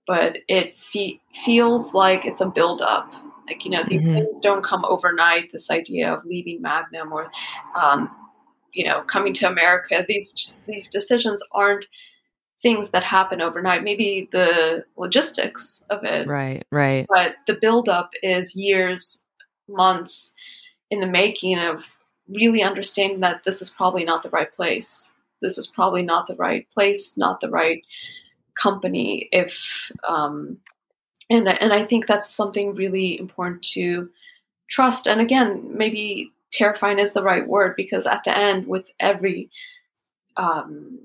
but 0.07 0.38
it 0.48 0.75
fe- 0.91 1.22
feels 1.45 1.93
like 1.93 2.25
it's 2.25 2.41
a 2.41 2.50
buildup. 2.50 3.12
Like, 3.48 3.63
you 3.65 3.72
know, 3.72 3.84
these 3.88 4.07
mm-hmm. 4.07 4.25
things 4.25 4.41
don't 4.41 4.63
come 4.63 4.86
overnight. 4.86 5.51
This 5.51 5.69
idea 5.69 6.13
of 6.13 6.25
leaving 6.25 6.62
Magnum 6.62 7.13
or, 7.13 7.29
um, 7.75 8.10
you 8.74 8.86
know, 8.86 9.01
coming 9.03 9.34
to 9.36 9.48
America, 9.48 10.03
these 10.07 10.51
these 10.67 10.89
decisions 10.89 11.43
aren't 11.51 11.86
things 12.65 12.89
that 12.89 13.03
happen 13.03 13.41
overnight. 13.41 13.84
Maybe 13.84 14.27
the 14.31 14.84
logistics 14.98 15.86
of 15.91 16.03
it, 16.03 16.27
right, 16.27 16.65
right, 16.72 17.05
but 17.07 17.36
the 17.45 17.53
buildup 17.62 18.10
is 18.24 18.55
years, 18.55 19.24
months 19.69 20.34
in 20.89 21.00
the 21.00 21.05
making 21.05 21.60
of 21.60 21.84
really 22.27 22.63
understanding 22.63 23.19
that 23.19 23.43
this 23.45 23.62
is 23.62 23.69
probably 23.69 24.03
not 24.03 24.24
the 24.24 24.31
right 24.31 24.51
place. 24.51 25.15
This 25.43 25.60
is 25.60 25.67
probably 25.67 26.01
not 26.01 26.25
the 26.25 26.34
right 26.38 26.67
place, 26.74 27.15
not 27.19 27.39
the 27.39 27.51
right 27.51 27.84
company. 28.60 29.29
If 29.31 29.55
um, 30.10 30.57
and 31.29 31.48
and 31.48 31.72
I 31.72 31.86
think 31.86 32.07
that's 32.07 32.31
something 32.31 32.74
really 32.74 33.19
important 33.19 33.62
to 33.74 34.10
trust. 34.72 35.05
And 35.05 35.22
again, 35.22 35.69
maybe 35.69 36.31
terrifying 36.50 36.98
is 36.98 37.13
the 37.13 37.22
right 37.22 37.48
word 37.48 37.75
because 37.77 38.07
at 38.07 38.24
the 38.24 38.36
end, 38.36 38.65
with 38.65 38.88
every 39.00 39.51
um, 40.36 40.98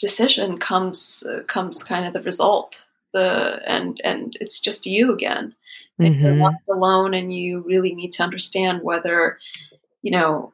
decision 0.00 0.58
comes 0.58 1.26
uh, 1.30 1.42
comes 1.44 1.82
kind 1.82 2.06
of 2.06 2.12
the 2.12 2.22
result 2.22 2.84
the 3.14 3.60
and 3.66 3.98
and 4.04 4.36
it's 4.40 4.60
just 4.60 4.84
you 4.84 5.14
again. 5.14 5.54
And 5.98 6.16
mm-hmm. 6.16 6.24
you're 6.24 6.34
left 6.34 6.68
alone 6.68 7.14
and 7.14 7.32
you 7.32 7.60
really 7.60 7.94
need 7.94 8.12
to 8.14 8.24
understand 8.24 8.82
whether 8.82 9.38
you 10.02 10.10
know 10.10 10.52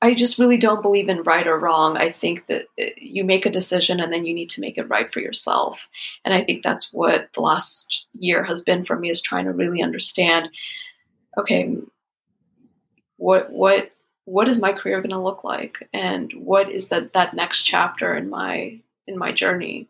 i 0.00 0.14
just 0.14 0.38
really 0.38 0.56
don't 0.56 0.80
believe 0.80 1.08
in 1.10 1.24
right 1.24 1.46
or 1.46 1.58
wrong. 1.58 1.98
I 1.98 2.12
think 2.12 2.46
that 2.46 2.62
uh, 2.80 2.86
you 2.96 3.24
make 3.24 3.44
a 3.44 3.50
decision 3.50 4.00
and 4.00 4.12
then 4.12 4.24
you 4.24 4.32
need 4.32 4.48
to 4.50 4.60
make 4.60 4.78
it 4.78 4.88
right 4.88 5.12
for 5.12 5.20
yourself. 5.20 5.86
And 6.24 6.32
i 6.32 6.42
think 6.42 6.62
that's 6.62 6.92
what 6.92 7.28
the 7.34 7.40
last 7.40 8.04
year 8.12 8.44
has 8.44 8.62
been 8.62 8.84
for 8.84 8.96
me 8.96 9.10
is 9.10 9.20
trying 9.20 9.44
to 9.44 9.52
really 9.52 9.82
understand 9.82 10.48
okay 11.36 11.76
what 13.16 13.52
what 13.52 13.90
what 14.24 14.48
is 14.48 14.58
my 14.58 14.72
career 14.72 15.00
going 15.00 15.10
to 15.10 15.18
look 15.18 15.44
like? 15.44 15.88
And 15.92 16.32
what 16.34 16.70
is 16.70 16.88
that 16.88 17.12
that 17.14 17.34
next 17.34 17.62
chapter 17.64 18.14
in 18.16 18.30
my 18.30 18.78
in 19.06 19.18
my 19.18 19.32
journey? 19.32 19.88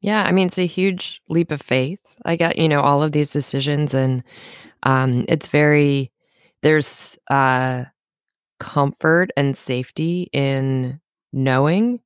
Yeah 0.00 0.24
i 0.24 0.32
mean 0.32 0.46
it's 0.46 0.58
a 0.58 0.66
huge 0.66 1.22
leap 1.28 1.50
of 1.50 1.62
faith. 1.62 2.00
I 2.24 2.36
get 2.36 2.58
you 2.58 2.68
know 2.68 2.80
all 2.80 3.02
of 3.02 3.12
these 3.12 3.30
decisions 3.30 3.94
and 3.94 4.22
um 4.82 5.24
it's 5.28 5.48
very 5.48 6.10
there's 6.62 7.18
uh 7.30 7.84
comfort 8.60 9.30
and 9.36 9.56
safety 9.56 10.28
in 10.32 11.00
knowing 11.32 12.00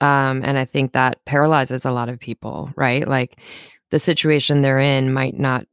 um 0.00 0.42
and 0.44 0.58
i 0.58 0.64
think 0.64 0.92
that 0.92 1.22
paralyzes 1.26 1.84
a 1.84 1.92
lot 1.92 2.08
of 2.08 2.20
people 2.20 2.70
right? 2.76 3.08
Like 3.08 3.38
the 3.90 3.98
situation 3.98 4.62
they're 4.62 4.78
in 4.78 5.12
might 5.12 5.38
not 5.38 5.66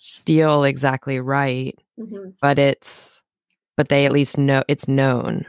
feel 0.00 0.64
exactly 0.64 1.20
right 1.20 1.78
mm-hmm. 1.98 2.30
but 2.40 2.58
it's 2.58 3.13
but 3.76 3.88
they 3.88 4.06
at 4.06 4.12
least 4.12 4.38
know 4.38 4.62
it's 4.68 4.88
known. 4.88 5.46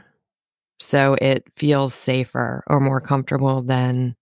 So 0.78 1.16
it 1.20 1.44
feels 1.56 1.94
safer 1.94 2.62
or 2.66 2.80
more 2.80 3.00
comfortable 3.00 3.62
than 3.62 4.16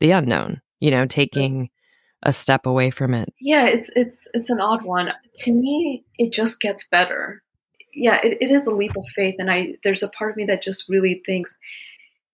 the 0.00 0.10
unknown, 0.10 0.60
you 0.80 0.90
know, 0.90 1.06
taking 1.06 1.70
a 2.24 2.32
step 2.32 2.66
away 2.66 2.90
from 2.90 3.14
it. 3.14 3.32
Yeah, 3.40 3.66
it's 3.66 3.90
it's 3.94 4.28
it's 4.34 4.50
an 4.50 4.60
odd 4.60 4.84
one. 4.84 5.12
To 5.36 5.52
me, 5.52 6.04
it 6.18 6.32
just 6.32 6.60
gets 6.60 6.86
better. 6.88 7.42
Yeah, 7.94 8.18
it, 8.24 8.38
it 8.40 8.50
is 8.50 8.66
a 8.66 8.74
leap 8.74 8.96
of 8.96 9.04
faith 9.14 9.36
and 9.38 9.50
I 9.50 9.76
there's 9.84 10.02
a 10.02 10.08
part 10.08 10.32
of 10.32 10.36
me 10.36 10.44
that 10.46 10.62
just 10.62 10.88
really 10.88 11.22
thinks 11.24 11.58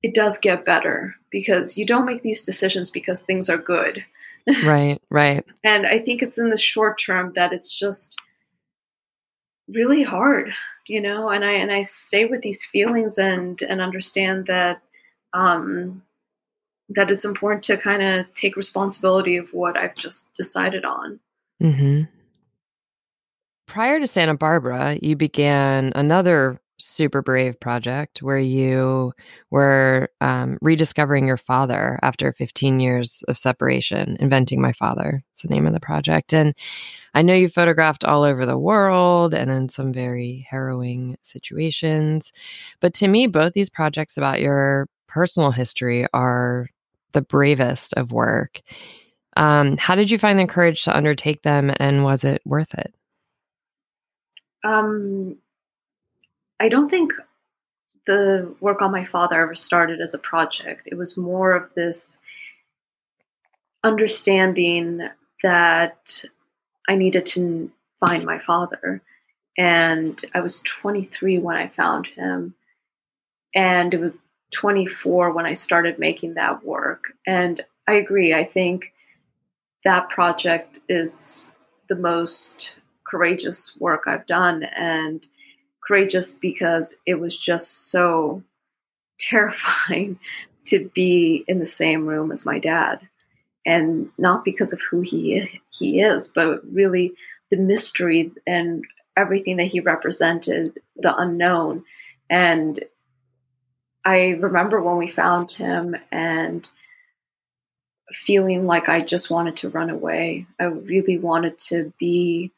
it 0.03 0.15
does 0.15 0.39
get 0.39 0.65
better 0.65 1.15
because 1.31 1.77
you 1.77 1.85
don't 1.85 2.07
make 2.07 2.23
these 2.23 2.45
decisions 2.45 2.91
because 2.91 3.23
things 3.23 3.51
are 3.51 3.59
good. 3.59 4.05
Right, 4.65 4.99
right. 5.11 5.45
and 5.65 5.87
I 5.87 5.99
think 5.99 6.23
it's 6.23 6.39
in 6.39 6.51
the 6.51 6.57
short 6.57 7.01
term 7.01 7.33
that 7.35 7.53
it's 7.53 7.77
just 7.77 8.19
really 9.69 10.03
hard 10.03 10.55
you 10.89 11.01
know 11.01 11.29
and 11.29 11.45
i 11.45 11.53
and 11.53 11.71
i 11.71 11.83
stay 11.83 12.25
with 12.25 12.41
these 12.43 12.65
feelings 12.65 13.19
and 13.19 13.63
and 13.63 13.81
understand 13.81 14.47
that 14.47 14.81
um 15.33 16.03
that 16.89 17.11
it's 17.11 17.25
important 17.25 17.63
to 17.63 17.77
kind 17.77 18.03
of 18.03 18.27
take 18.35 18.57
responsibility 18.57 19.37
of 19.37 19.49
what 19.53 19.77
i've 19.77 19.95
just 19.95 20.35
decided 20.35 20.85
on 20.85 21.21
mm-hmm. 21.63 22.03
prior 23.67 24.01
to 24.01 24.07
santa 24.07 24.35
barbara 24.35 24.99
you 25.03 25.15
began 25.17 25.93
another 25.95 26.61
super 26.79 27.23
brave 27.23 27.59
project 27.59 28.23
where 28.23 28.39
you 28.39 29.13
were 29.51 30.09
um, 30.21 30.59
rediscovering 30.61 31.27
your 31.27 31.37
father 31.37 31.99
after 32.03 32.33
15 32.33 32.81
years 32.81 33.25
of 33.29 33.37
separation 33.37 34.17
inventing 34.21 34.61
my 34.61 34.73
father 34.73 35.23
it's 35.33 35.43
the 35.43 35.49
name 35.49 35.67
of 35.67 35.73
the 35.73 35.81
project 35.81 36.33
and 36.33 36.55
I 37.15 37.23
know 37.23 37.35
you 37.35 37.49
photographed 37.49 38.05
all 38.05 38.23
over 38.23 38.47
the 38.47 38.59
world 38.59 39.35
and 39.35 39.51
in 39.51 39.69
some 39.69 39.93
very 39.93 40.47
harrowing 40.49 41.17
situations. 41.23 42.33
But 42.81 42.95
to 42.95 43.09
me, 43.09 43.27
both 43.27 43.55
these 43.55 43.71
projects 43.71 44.17
about 44.17 44.41
your 44.41 44.89
personal 45.09 45.51
history 45.51 46.07
are 46.13 46.69
the 47.13 47.23
bravest 47.23 47.95
of 47.95 48.13
work. 48.13 48.61
Um, 49.37 49.77
how 49.79 49.95
did 49.95 50.11
you 50.11 50.19
find 50.19 50.39
the 50.39 50.47
courage 50.47 50.83
to 50.83 50.97
undertake 50.97 51.43
them 51.43 51.73
and 51.79 52.05
was 52.05 52.25
it 52.25 52.43
worth 52.45 52.75
it? 52.75 52.95
Um, 54.65 55.39
I 56.61 56.69
don't 56.69 56.89
think 56.89 57.13
the 58.07 58.55
work 58.61 58.83
on 58.83 58.91
my 58.91 59.05
father 59.05 59.41
ever 59.41 59.55
started 59.55 60.01
as 60.01 60.15
a 60.15 60.19
project. 60.19 60.83
It 60.87 60.97
was 60.97 61.19
more 61.19 61.53
of 61.53 61.73
this 61.75 62.21
understanding 63.85 65.09
that 65.43 66.25
I 66.89 66.97
needed 66.97 67.27
to 67.27 67.71
find 68.01 68.25
my 68.25 68.39
father. 68.39 69.03
And 69.57 70.21
I 70.35 70.41
was 70.41 70.63
23 70.63 71.39
when 71.39 71.57
I 71.57 71.69
found 71.69 72.07
him. 72.07 72.55
And 73.55 73.93
it 73.93 74.01
was 74.01 74.13
24 74.53 75.33
when 75.33 75.47
I 75.47 75.55
started 75.55 75.99
making 75.99 76.35
that 76.35 76.65
work. 76.65 77.13
And 77.27 77.65
I 77.87 77.95
agree. 77.95 78.35
I 78.35 78.45
think 78.45 78.93
that 79.85 80.09
project 80.09 80.79
is 80.89 81.53
the 81.89 81.95
most 81.95 82.75
courageous 83.05 83.77
work 83.79 84.05
I've 84.07 84.27
done. 84.27 84.65
And 84.65 85.27
courageous 85.89 86.35
because 86.35 86.95
it 87.07 87.15
was 87.15 87.37
just 87.37 87.91
so 87.91 88.43
terrifying 89.19 90.21
to 90.67 90.91
be 90.95 91.45
in 91.49 91.59
the 91.59 91.67
same 91.67 92.07
room 92.07 92.31
as 92.31 92.47
my 92.47 92.59
dad 92.59 93.01
and 93.65 94.11
not 94.19 94.45
because 94.45 94.73
of 94.73 94.81
who 94.91 95.01
he 95.01 95.61
he 95.71 96.01
is, 96.01 96.29
but 96.29 96.61
really 96.73 97.15
the 97.51 97.57
mystery 97.57 98.31
and 98.47 98.85
everything 99.17 99.57
that 99.57 99.67
he 99.67 99.81
represented, 99.81 100.79
the 100.97 101.15
unknown. 101.17 101.85
And 102.31 102.83
I 104.05 104.29
remember 104.41 104.81
when 104.81 104.97
we 104.97 105.11
found 105.11 105.51
him 105.51 105.97
and 106.13 106.69
feeling 108.13 108.65
like 108.65 108.89
I 108.89 109.03
just 109.03 109.31
wanted 109.31 109.57
to 109.57 109.71
run 109.71 109.91
away. 109.91 110.47
I 110.59 110.65
really 110.65 111.19
wanted 111.19 111.59
to 111.69 111.93
be 111.99 112.53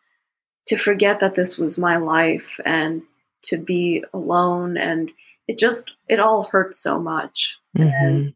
to 0.66 0.76
forget 0.76 1.20
that 1.20 1.34
this 1.34 1.58
was 1.58 1.78
my 1.78 1.96
life 1.96 2.60
and 2.64 3.02
to 3.42 3.58
be 3.58 4.04
alone 4.12 4.76
and 4.76 5.10
it 5.48 5.58
just 5.58 5.90
it 6.08 6.20
all 6.20 6.44
hurt 6.44 6.74
so 6.74 6.98
much 6.98 7.56
mm-hmm. 7.76 7.88
and 7.88 8.34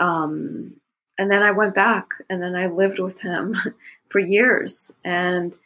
um 0.00 0.72
and 1.18 1.30
then 1.30 1.42
i 1.42 1.50
went 1.50 1.74
back 1.74 2.08
and 2.28 2.42
then 2.42 2.54
i 2.54 2.66
lived 2.66 2.98
with 2.98 3.20
him 3.20 3.54
for 4.08 4.18
years 4.18 4.96
and 5.04 5.56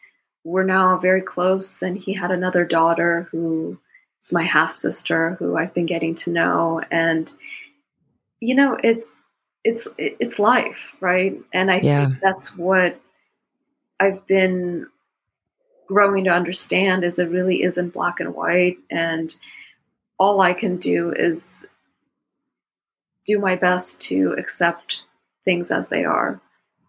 we're 0.45 0.65
now 0.65 0.97
very 0.99 1.23
close 1.23 1.83
and 1.83 1.99
he 1.99 2.13
had 2.13 2.31
another 2.31 2.65
daughter 2.65 3.29
who 3.31 3.79
is 4.23 4.33
my 4.33 4.43
half 4.43 4.75
sister 4.75 5.37
who 5.39 5.57
i've 5.57 5.75
been 5.75 5.87
getting 5.87 6.15
to 6.15 6.31
know 6.31 6.81
and 6.91 7.33
you 8.41 8.55
know 8.55 8.79
it's 8.85 9.09
it's 9.65 9.89
it's 9.99 10.39
life 10.39 10.93
right 11.01 11.41
and 11.53 11.71
i 11.71 11.81
yeah. 11.83 12.07
think 12.07 12.21
that's 12.21 12.57
what 12.57 13.01
i've 13.99 14.25
been 14.27 14.87
growing 15.87 16.25
to 16.25 16.31
understand 16.31 17.05
is 17.05 17.19
it 17.19 17.31
really 17.31 17.63
isn't 17.63 17.93
black 17.93 18.21
and 18.21 18.35
white 18.35 18.79
and 18.91 19.37
all 20.19 20.41
i 20.41 20.53
can 20.53 20.77
do 20.77 21.13
is 21.13 21.69
do 23.25 23.39
my 23.39 23.57
best 23.57 24.01
to 24.01 24.35
accept 24.39 25.01
things 25.45 25.71
as 25.71 25.89
they 25.89 26.05
are 26.05 26.41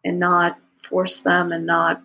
and 0.05 0.19
not 0.19 0.57
force 0.87 1.19
them 1.19 1.51
and 1.51 1.65
not 1.65 2.01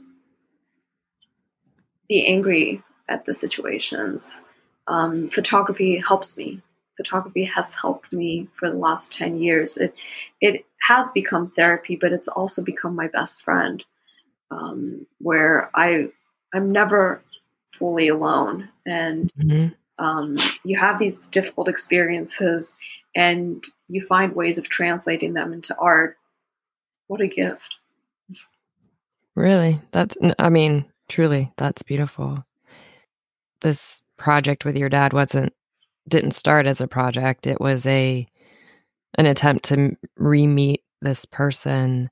be 2.09 2.27
angry 2.27 2.83
at 3.09 3.25
the 3.25 3.33
situations. 3.33 4.43
Um, 4.87 5.29
photography 5.29 5.99
helps 5.99 6.37
me. 6.37 6.61
Photography 6.97 7.45
has 7.45 7.75
helped 7.75 8.13
me 8.13 8.49
for 8.59 8.71
the 8.71 8.77
last 8.77 9.13
10 9.13 9.39
years. 9.39 9.77
It, 9.77 9.95
it 10.41 10.65
has 10.89 11.11
become 11.13 11.51
therapy, 11.51 11.97
but 11.97 12.13
it's 12.13 12.29
also 12.29 12.63
become 12.63 12.95
my 12.95 13.09
best 13.09 13.43
friend 13.43 13.83
um, 14.51 15.07
where 15.19 15.71
I, 15.75 16.09
I'm 16.53 16.71
never 16.71 17.23
fully 17.73 18.09
alone. 18.09 18.69
And 18.87 19.33
mm-hmm. 19.35 20.05
um, 20.05 20.37
you 20.65 20.79
have 20.79 20.99
these 20.99 21.29
difficult 21.29 21.69
experiences 21.69 22.77
and 23.15 23.65
you 23.89 24.01
find 24.01 24.35
ways 24.35 24.59
of 24.59 24.69
translating 24.69 25.35
them 25.35 25.53
into 25.53 25.77
art. 25.77 26.17
What 27.09 27.21
a 27.21 27.27
gift. 27.27 27.77
Really? 29.35 29.81
That's, 29.93 30.17
I 30.39 30.51
mean, 30.51 30.85
truly, 31.09 31.53
that's 31.57 31.83
beautiful. 31.83 32.45
This 33.61 34.03
project 34.17 34.65
with 34.65 34.77
your 34.77 34.89
dad 34.89 35.13
wasn't, 35.13 35.53
didn't 36.09 36.33
start 36.33 36.67
as 36.67 36.81
a 36.81 36.87
project. 36.87 37.47
It 37.47 37.61
was 37.61 37.87
a, 37.87 38.27
an 39.19 39.27
attempt 39.27 39.65
to 39.67 39.97
re 40.17 40.47
meet 40.47 40.83
this 41.01 41.25
person. 41.25 42.11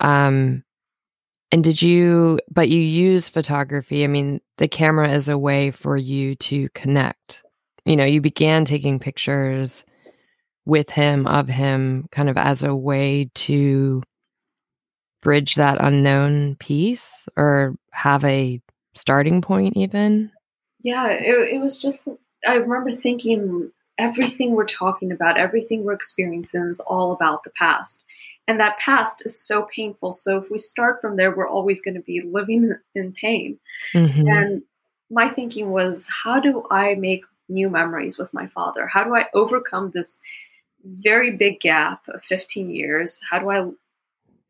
Um, 0.00 0.62
and 1.54 1.62
did 1.62 1.80
you, 1.80 2.40
but 2.50 2.68
you 2.68 2.80
use 2.80 3.28
photography? 3.28 4.02
I 4.02 4.08
mean, 4.08 4.40
the 4.56 4.66
camera 4.66 5.12
is 5.12 5.28
a 5.28 5.38
way 5.38 5.70
for 5.70 5.96
you 5.96 6.34
to 6.34 6.68
connect. 6.70 7.44
You 7.84 7.94
know, 7.94 8.04
you 8.04 8.20
began 8.20 8.64
taking 8.64 8.98
pictures 8.98 9.84
with 10.64 10.90
him, 10.90 11.28
of 11.28 11.46
him, 11.46 12.08
kind 12.10 12.28
of 12.28 12.36
as 12.36 12.64
a 12.64 12.74
way 12.74 13.30
to 13.34 14.02
bridge 15.22 15.54
that 15.54 15.78
unknown 15.80 16.56
piece 16.56 17.22
or 17.36 17.76
have 17.92 18.24
a 18.24 18.60
starting 18.96 19.40
point 19.40 19.76
even? 19.76 20.32
Yeah, 20.80 21.06
it, 21.06 21.54
it 21.54 21.60
was 21.60 21.80
just, 21.80 22.08
I 22.44 22.54
remember 22.54 23.00
thinking 23.00 23.70
everything 23.96 24.56
we're 24.56 24.66
talking 24.66 25.12
about, 25.12 25.38
everything 25.38 25.84
we're 25.84 25.92
experiencing 25.92 26.64
is 26.64 26.80
all 26.80 27.12
about 27.12 27.44
the 27.44 27.50
past. 27.50 28.02
And 28.46 28.60
that 28.60 28.78
past 28.78 29.24
is 29.24 29.40
so 29.40 29.62
painful. 29.74 30.12
So 30.12 30.38
if 30.38 30.50
we 30.50 30.58
start 30.58 31.00
from 31.00 31.16
there, 31.16 31.34
we're 31.34 31.48
always 31.48 31.80
going 31.80 31.94
to 31.94 32.02
be 32.02 32.20
living 32.20 32.74
in 32.94 33.12
pain. 33.12 33.58
Mm-hmm. 33.94 34.28
And 34.28 34.62
my 35.10 35.28
thinking 35.28 35.70
was, 35.70 36.08
how 36.24 36.40
do 36.40 36.66
I 36.70 36.94
make 36.94 37.24
new 37.48 37.70
memories 37.70 38.18
with 38.18 38.32
my 38.34 38.46
father? 38.48 38.86
How 38.86 39.04
do 39.04 39.14
I 39.14 39.26
overcome 39.34 39.90
this 39.90 40.18
very 40.84 41.30
big 41.32 41.60
gap 41.60 42.06
of 42.08 42.22
15 42.22 42.70
years? 42.70 43.20
How 43.28 43.38
do 43.38 43.50
I 43.50 43.70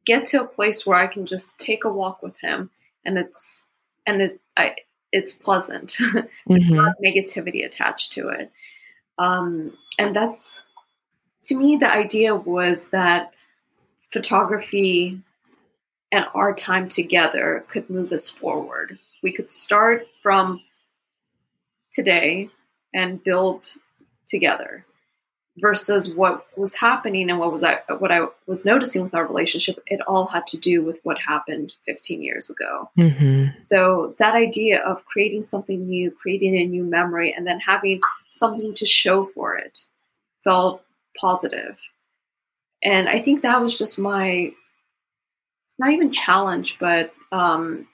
get 0.06 0.26
to 0.26 0.42
a 0.42 0.46
place 0.46 0.86
where 0.86 0.98
I 0.98 1.06
can 1.06 1.26
just 1.26 1.58
take 1.58 1.84
a 1.84 1.92
walk 1.92 2.22
with 2.22 2.38
him 2.38 2.70
and 3.04 3.18
it's 3.18 3.64
and 4.06 4.20
it 4.20 4.40
I 4.56 4.76
it's 5.12 5.32
pleasant. 5.32 5.90
mm-hmm. 6.00 6.74
not 6.74 6.96
negativity 7.02 7.64
attached 7.64 8.12
to 8.12 8.28
it. 8.28 8.50
Um, 9.18 9.76
and 9.98 10.14
that's 10.14 10.60
to 11.44 11.56
me 11.56 11.76
the 11.76 11.90
idea 11.90 12.34
was 12.34 12.88
that 12.88 13.33
photography 14.14 15.20
and 16.10 16.24
our 16.34 16.54
time 16.54 16.88
together 16.88 17.64
could 17.68 17.90
move 17.90 18.12
us 18.12 18.30
forward. 18.30 18.98
We 19.22 19.32
could 19.32 19.50
start 19.50 20.06
from 20.22 20.60
today 21.92 22.48
and 22.94 23.22
build 23.22 23.66
together 24.26 24.86
versus 25.58 26.14
what 26.14 26.46
was 26.56 26.74
happening 26.74 27.30
and 27.30 27.38
what 27.38 27.52
was 27.52 27.62
I 27.62 27.80
what 27.98 28.10
I 28.10 28.26
was 28.46 28.64
noticing 28.64 29.02
with 29.02 29.14
our 29.14 29.26
relationship, 29.26 29.78
it 29.86 30.00
all 30.02 30.26
had 30.26 30.46
to 30.48 30.58
do 30.58 30.82
with 30.82 30.98
what 31.02 31.18
happened 31.18 31.74
15 31.86 32.22
years 32.22 32.50
ago. 32.50 32.90
Mm-hmm. 32.98 33.56
So 33.56 34.14
that 34.18 34.34
idea 34.34 34.80
of 34.80 35.04
creating 35.06 35.42
something 35.42 35.86
new, 35.86 36.10
creating 36.10 36.56
a 36.56 36.64
new 36.64 36.84
memory, 36.84 37.34
and 37.36 37.46
then 37.46 37.60
having 37.60 38.00
something 38.30 38.74
to 38.74 38.86
show 38.86 39.24
for 39.24 39.56
it 39.56 39.80
felt 40.44 40.82
positive. 41.16 41.78
And 42.84 43.08
I 43.08 43.20
think 43.20 43.42
that 43.42 43.62
was 43.62 43.78
just 43.78 43.98
my 43.98 44.52
not 45.78 45.90
even 45.90 46.12
challenge, 46.12 46.78
but 46.78 47.12
um, 47.32 47.88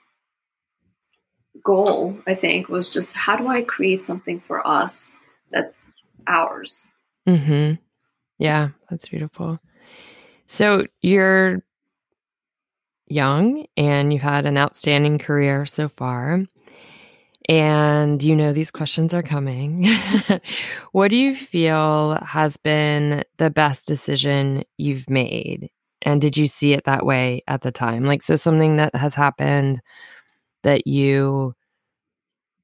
goal. 1.63 2.17
I 2.27 2.35
think 2.35 2.69
was 2.69 2.89
just 2.89 3.15
how 3.15 3.35
do 3.35 3.47
I 3.47 3.63
create 3.63 4.03
something 4.03 4.39
for 4.41 4.65
us 4.67 5.17
that's 5.51 5.91
ours 6.27 6.87
Mhm. 7.27 7.79
Yeah, 8.39 8.69
that's 8.89 9.07
beautiful. 9.07 9.59
So 10.47 10.85
you're 11.01 11.61
young 13.07 13.65
and 13.77 14.11
you've 14.11 14.21
had 14.21 14.45
an 14.45 14.57
outstanding 14.57 15.19
career 15.19 15.65
so 15.65 15.87
far. 15.87 16.43
And 17.49 18.21
you 18.21 18.35
know 18.35 18.53
these 18.53 18.71
questions 18.71 19.13
are 19.13 19.23
coming. 19.23 19.87
what 20.91 21.09
do 21.09 21.17
you 21.17 21.35
feel 21.35 22.15
has 22.25 22.57
been 22.57 23.23
the 23.37 23.49
best 23.49 23.85
decision 23.85 24.63
you've 24.77 25.09
made? 25.09 25.69
And 26.03 26.21
did 26.21 26.37
you 26.37 26.47
see 26.47 26.73
it 26.73 26.85
that 26.85 27.05
way 27.05 27.43
at 27.47 27.61
the 27.61 27.71
time? 27.71 28.03
Like, 28.03 28.21
so 28.21 28.35
something 28.35 28.77
that 28.77 28.95
has 28.95 29.15
happened 29.15 29.81
that 30.63 30.87
you 30.87 31.53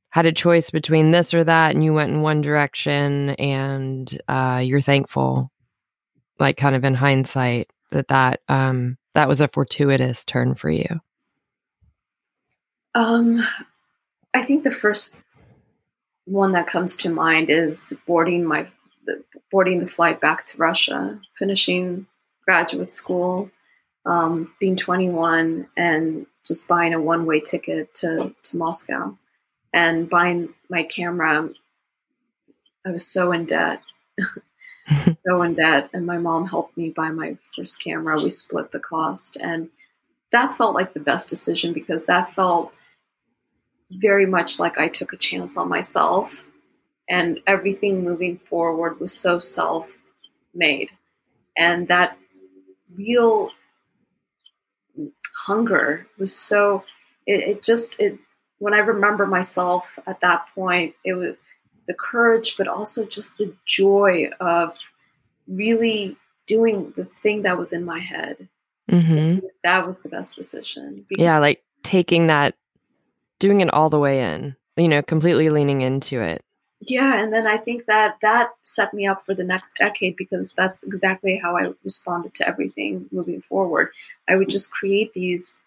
had 0.09 0.25
a 0.25 0.31
choice 0.31 0.69
between 0.69 1.11
this 1.11 1.33
or 1.33 1.43
that 1.43 1.75
and 1.75 1.83
you 1.83 1.93
went 1.93 2.11
in 2.11 2.21
one 2.21 2.41
direction 2.41 3.31
and 3.31 4.19
uh, 4.27 4.61
you're 4.63 4.81
thankful 4.81 5.51
like 6.39 6.57
kind 6.57 6.75
of 6.75 6.83
in 6.83 6.93
hindsight 6.93 7.69
that 7.91 8.07
that 8.07 8.41
um 8.47 8.97
that 9.13 9.27
was 9.27 9.41
a 9.41 9.47
fortuitous 9.47 10.23
turn 10.25 10.55
for 10.55 10.69
you 10.69 10.99
um 12.95 13.45
i 14.33 14.43
think 14.43 14.63
the 14.63 14.71
first 14.71 15.19
one 16.25 16.51
that 16.51 16.67
comes 16.67 16.97
to 16.97 17.09
mind 17.09 17.49
is 17.49 17.97
boarding 18.05 18.43
my 18.43 18.67
boarding 19.51 19.79
the 19.79 19.87
flight 19.87 20.19
back 20.19 20.45
to 20.45 20.57
russia 20.57 21.19
finishing 21.37 22.05
graduate 22.45 22.91
school 22.91 23.49
um, 24.05 24.53
being 24.59 24.77
21 24.77 25.67
and 25.75 26.25
just 26.45 26.67
buying 26.67 26.93
a 26.93 27.01
one-way 27.01 27.41
ticket 27.41 27.93
to, 27.95 28.33
to 28.43 28.57
moscow 28.57 29.17
and 29.73 30.09
buying 30.09 30.53
my 30.69 30.83
camera, 30.83 31.49
I 32.85 32.91
was 32.91 33.05
so 33.05 33.31
in 33.31 33.45
debt. 33.45 33.81
so 35.25 35.41
in 35.41 35.53
debt. 35.53 35.89
And 35.93 36.05
my 36.05 36.17
mom 36.17 36.47
helped 36.47 36.77
me 36.77 36.89
buy 36.89 37.09
my 37.09 37.37
first 37.55 37.83
camera. 37.83 38.17
We 38.21 38.29
split 38.29 38.71
the 38.71 38.79
cost. 38.79 39.37
And 39.39 39.69
that 40.31 40.57
felt 40.57 40.73
like 40.73 40.93
the 40.93 40.99
best 40.99 41.29
decision 41.29 41.73
because 41.73 42.05
that 42.05 42.33
felt 42.33 42.73
very 43.91 44.26
much 44.26 44.60
like 44.60 44.78
I 44.78 44.88
took 44.88 45.13
a 45.13 45.17
chance 45.17 45.58
on 45.58 45.69
myself. 45.69 46.43
And 47.10 47.39
everything 47.47 48.04
moving 48.04 48.38
forward 48.38 49.00
was 49.00 49.13
so 49.13 49.39
self 49.39 49.93
made. 50.54 50.89
And 51.58 51.88
that 51.88 52.17
real 52.95 53.52
hunger 55.36 56.06
was 56.17 56.36
so, 56.36 56.84
it, 57.26 57.39
it 57.39 57.63
just, 57.63 58.00
it 58.00 58.19
when 58.60 58.73
I 58.73 58.80
remember 58.80 59.26
myself 59.26 59.97
at 60.08 60.19
that 60.21 60.47
point, 60.54 60.95
it 61.04 61.13
was 61.13 61.36
the 61.88 61.93
courage, 61.93 62.56
but 62.58 62.67
also 62.67 63.06
just 63.06 63.38
the 63.38 63.54
joy 63.65 64.30
of 64.39 64.78
really 65.47 66.17
doing 66.47 66.93
the 66.95 67.06
thing 67.06 67.43
that 67.43 67.58
was 67.58 67.73
in 67.73 67.86
my 67.86 68.00
head. 68.00 68.47
Mm-hmm. 68.89 69.45
That 69.63 69.86
was 69.86 70.02
the 70.02 70.10
best 70.10 70.36
decision. 70.36 71.06
yeah, 71.10 71.39
like 71.39 71.63
taking 71.84 72.28
that, 72.28 72.56
doing 73.39 73.62
it 73.62 73.73
all 73.73 73.89
the 73.89 74.00
way 74.00 74.21
in, 74.21 74.56
you 74.76 74.88
know, 74.88 75.02
completely 75.02 75.50
leaning 75.50 75.82
into 75.82 76.21
it. 76.21 76.41
Yeah, 76.80 77.21
and 77.21 77.34
then 77.34 77.47
I 77.47 77.58
think 77.58 77.86
that 77.86 78.17
that 78.21 78.52
set 78.63 78.93
me 78.93 79.08
up 79.08 79.26
for 79.26 79.34
the 79.34 79.43
next 79.43 79.78
decade 79.78 80.15
because 80.15 80.54
that's 80.54 80.84
exactly 80.84 81.38
how 81.38 81.58
I 81.58 81.73
responded 81.84 82.36
to 82.36 82.47
everything 82.47 83.08
moving 83.12 83.41
forward. 83.41 83.89
I 84.30 84.36
would 84.36 84.50
just 84.50 84.71
create 84.71 85.13
these 85.13 85.63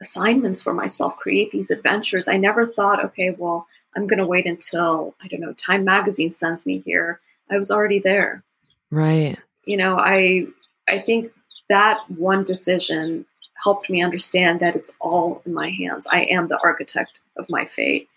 assignments 0.00 0.62
for 0.62 0.72
myself, 0.72 1.16
create 1.16 1.50
these 1.50 1.70
adventures. 1.70 2.28
I 2.28 2.38
never 2.38 2.64
thought, 2.64 3.04
okay, 3.04 3.30
well, 3.36 3.66
I'm 3.94 4.06
going 4.06 4.20
to 4.20 4.26
wait 4.26 4.46
until, 4.46 5.14
I 5.22 5.28
don't 5.28 5.40
know, 5.40 5.52
Time 5.52 5.84
Magazine 5.84 6.30
sends 6.30 6.64
me 6.64 6.82
here. 6.84 7.20
I 7.50 7.58
was 7.58 7.70
already 7.70 7.98
there. 7.98 8.42
Right. 8.90 9.38
You 9.64 9.76
know, 9.76 9.98
I 9.98 10.46
I 10.88 10.98
think 10.98 11.30
that 11.68 11.98
one 12.08 12.44
decision 12.44 13.26
helped 13.62 13.90
me 13.90 14.02
understand 14.02 14.60
that 14.60 14.76
it's 14.76 14.94
all 15.00 15.42
in 15.44 15.52
my 15.52 15.70
hands. 15.70 16.06
I 16.10 16.22
am 16.24 16.48
the 16.48 16.60
architect 16.62 17.20
of 17.36 17.48
my 17.48 17.66
fate. 17.66 18.08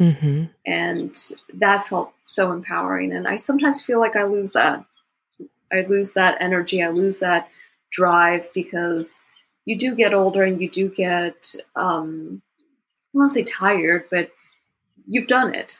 Mm-hmm. 0.00 0.44
And 0.66 1.16
that 1.54 1.86
felt 1.86 2.12
so 2.24 2.52
empowering. 2.52 3.12
And 3.12 3.28
I 3.28 3.36
sometimes 3.36 3.84
feel 3.84 4.00
like 4.00 4.16
I 4.16 4.24
lose 4.24 4.52
that. 4.52 4.84
I 5.72 5.82
lose 5.82 6.12
that 6.14 6.36
energy. 6.40 6.82
I 6.82 6.88
lose 6.88 7.20
that 7.20 7.48
drive 7.90 8.52
because 8.52 9.24
you 9.64 9.78
do 9.78 9.94
get 9.94 10.14
older 10.14 10.42
and 10.42 10.60
you 10.60 10.68
do 10.68 10.88
get, 10.88 11.54
um, 11.76 12.42
I 13.14 13.18
won't 13.18 13.32
say 13.32 13.44
tired, 13.44 14.06
but 14.10 14.30
you've 15.06 15.28
done 15.28 15.54
it. 15.54 15.78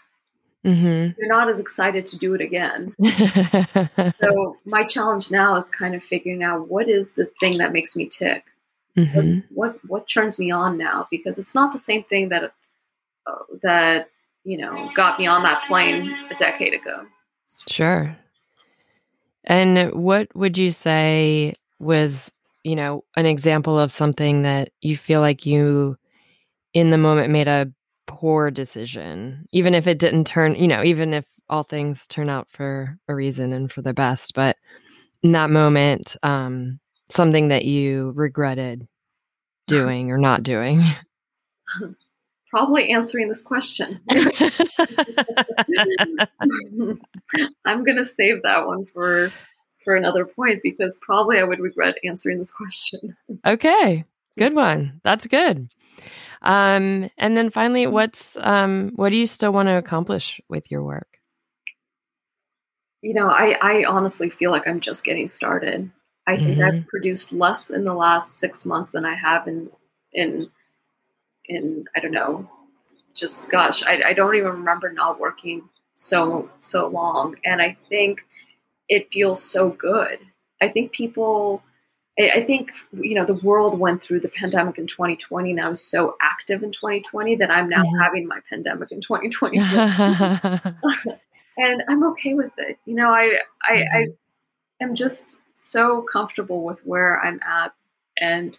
Mm-hmm. 0.64 1.20
You're 1.20 1.28
not 1.28 1.50
as 1.50 1.60
excited 1.60 2.06
to 2.06 2.18
do 2.18 2.34
it 2.34 2.40
again. 2.40 2.94
so 4.20 4.56
my 4.64 4.82
challenge 4.84 5.30
now 5.30 5.56
is 5.56 5.68
kind 5.68 5.94
of 5.94 6.02
figuring 6.02 6.42
out 6.42 6.68
what 6.68 6.88
is 6.88 7.12
the 7.12 7.26
thing 7.38 7.58
that 7.58 7.72
makes 7.72 7.94
me 7.94 8.06
tick. 8.06 8.44
Mm-hmm. 8.96 9.40
What, 9.50 9.72
what 9.72 9.84
what 9.86 10.08
turns 10.08 10.38
me 10.38 10.50
on 10.50 10.78
now? 10.78 11.08
Because 11.10 11.38
it's 11.38 11.54
not 11.54 11.72
the 11.72 11.78
same 11.78 12.04
thing 12.04 12.28
that 12.28 12.52
uh, 13.26 13.32
that 13.62 14.10
you 14.44 14.58
know 14.58 14.90
got 14.94 15.18
me 15.18 15.26
on 15.26 15.42
that 15.42 15.64
plane 15.64 16.14
a 16.30 16.34
decade 16.34 16.74
ago. 16.74 17.06
Sure. 17.68 18.16
And 19.44 19.92
what 19.92 20.34
would 20.34 20.56
you 20.56 20.70
say 20.70 21.54
was, 21.78 22.32
you 22.62 22.76
know, 22.76 23.04
an 23.16 23.26
example 23.26 23.78
of 23.78 23.92
something 23.92 24.42
that 24.42 24.70
you 24.80 24.96
feel 24.96 25.20
like 25.20 25.44
you 25.44 25.96
in 26.72 26.90
the 26.90 26.98
moment 26.98 27.30
made 27.30 27.48
a 27.48 27.70
poor 28.06 28.50
decision, 28.50 29.46
even 29.52 29.74
if 29.74 29.86
it 29.86 29.98
didn't 29.98 30.26
turn, 30.26 30.54
you 30.54 30.68
know, 30.68 30.82
even 30.82 31.12
if 31.12 31.26
all 31.48 31.62
things 31.62 32.06
turn 32.06 32.30
out 32.30 32.48
for 32.50 32.98
a 33.08 33.14
reason 33.14 33.52
and 33.52 33.70
for 33.70 33.82
the 33.82 33.92
best, 33.92 34.34
but 34.34 34.56
in 35.22 35.32
that 35.32 35.50
moment, 35.50 36.16
um, 36.22 36.80
something 37.10 37.48
that 37.48 37.64
you 37.64 38.12
regretted 38.14 38.86
doing 39.66 40.10
or 40.10 40.18
not 40.18 40.42
doing? 40.42 40.82
Probably 42.48 42.90
answering 42.90 43.28
this 43.28 43.42
question. 43.42 44.00
I'm 47.64 47.84
going 47.84 47.96
to 47.96 48.04
save 48.04 48.42
that 48.42 48.66
one 48.66 48.86
for 48.86 49.30
for 49.84 49.96
another 49.96 50.24
point 50.24 50.60
because 50.62 50.98
probably 51.02 51.38
I 51.38 51.44
would 51.44 51.60
regret 51.60 51.96
answering 52.04 52.38
this 52.38 52.52
question. 52.52 53.16
okay. 53.44 54.04
Good 54.38 54.54
one. 54.54 55.00
That's 55.04 55.26
good. 55.26 55.68
Um, 56.42 57.10
and 57.16 57.36
then 57.36 57.50
finally, 57.50 57.86
what's 57.86 58.36
um, 58.40 58.92
what 58.96 59.10
do 59.10 59.16
you 59.16 59.26
still 59.26 59.52
want 59.52 59.68
to 59.68 59.76
accomplish 59.76 60.40
with 60.48 60.70
your 60.70 60.82
work? 60.82 61.18
You 63.00 63.14
know, 63.14 63.28
I, 63.28 63.56
I 63.60 63.84
honestly 63.84 64.30
feel 64.30 64.50
like 64.50 64.66
I'm 64.66 64.80
just 64.80 65.04
getting 65.04 65.26
started. 65.26 65.90
I 66.26 66.36
think 66.36 66.58
Mhm. 66.58 66.66
I've 66.66 66.86
produced 66.88 67.32
less 67.32 67.70
in 67.70 67.84
the 67.84 67.94
last 67.94 68.38
six 68.38 68.64
months 68.64 68.90
than 68.90 69.04
I 69.04 69.14
have 69.14 69.46
in 69.46 69.70
in 70.12 70.50
in 71.46 71.86
I 71.94 72.00
don't 72.00 72.12
know, 72.12 72.48
just 73.14 73.50
gosh, 73.50 73.82
I, 73.84 74.02
I 74.06 74.12
don't 74.14 74.34
even 74.36 74.50
remember 74.52 74.92
not 74.92 75.20
working 75.20 75.68
so 75.94 76.50
so 76.60 76.88
long, 76.88 77.36
and 77.44 77.60
I 77.62 77.76
think 77.88 78.24
it 78.88 79.12
feels 79.12 79.42
so 79.42 79.70
good. 79.70 80.18
I 80.62 80.68
think 80.68 80.92
people, 80.92 81.62
I, 82.18 82.40
think 82.42 82.72
you 82.92 83.14
know, 83.14 83.24
the 83.24 83.34
world 83.34 83.78
went 83.78 84.02
through 84.02 84.20
the 84.20 84.28
pandemic 84.28 84.78
in 84.78 84.86
2020, 84.86 85.50
and 85.52 85.60
I 85.60 85.68
was 85.68 85.82
so 85.82 86.16
active 86.22 86.62
in 86.62 86.70
2020 86.72 87.36
that 87.36 87.50
I'm 87.50 87.68
now 87.68 87.84
having 88.00 88.26
my 88.26 88.40
pandemic 88.48 88.92
in 88.92 89.00
2020, 89.00 89.58
and 91.58 91.82
I'm 91.88 92.04
okay 92.12 92.34
with 92.34 92.52
it. 92.58 92.78
You 92.86 92.94
know, 92.94 93.10
I 93.10 93.38
I, 93.62 93.84
I 93.94 94.06
am 94.80 94.94
just 94.94 95.40
so 95.54 96.02
comfortable 96.02 96.64
with 96.64 96.84
where 96.86 97.20
I'm 97.20 97.40
at, 97.42 97.72
and 98.18 98.58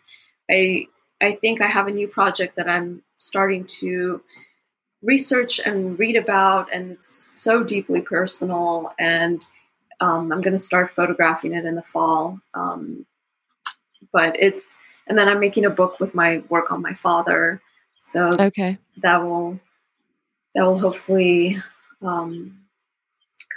I 0.49 0.87
I 1.21 1.35
think 1.35 1.61
I 1.61 1.67
have 1.67 1.87
a 1.87 1.91
new 1.91 2.07
project 2.07 2.55
that 2.57 2.69
I'm 2.69 3.01
starting 3.17 3.65
to 3.65 4.21
research 5.01 5.59
and 5.59 5.97
read 5.97 6.15
about, 6.15 6.73
and 6.73 6.91
it's 6.91 7.09
so 7.09 7.63
deeply 7.63 8.01
personal. 8.01 8.93
And 8.99 9.45
um, 10.01 10.31
I'm 10.31 10.41
going 10.41 10.53
to 10.53 10.57
start 10.57 10.91
photographing 10.91 11.53
it 11.53 11.65
in 11.65 11.75
the 11.75 11.81
fall. 11.81 12.39
Um, 12.53 13.05
but 14.11 14.35
it's 14.39 14.77
and 15.07 15.17
then 15.17 15.27
I'm 15.27 15.39
making 15.39 15.65
a 15.65 15.69
book 15.69 15.99
with 15.99 16.15
my 16.15 16.43
work 16.49 16.71
on 16.71 16.81
my 16.81 16.93
father, 16.93 17.61
so 17.99 18.31
okay. 18.39 18.77
that 18.97 19.23
will 19.23 19.59
that 20.53 20.63
will 20.63 20.79
hopefully 20.79 21.57
um, 22.01 22.57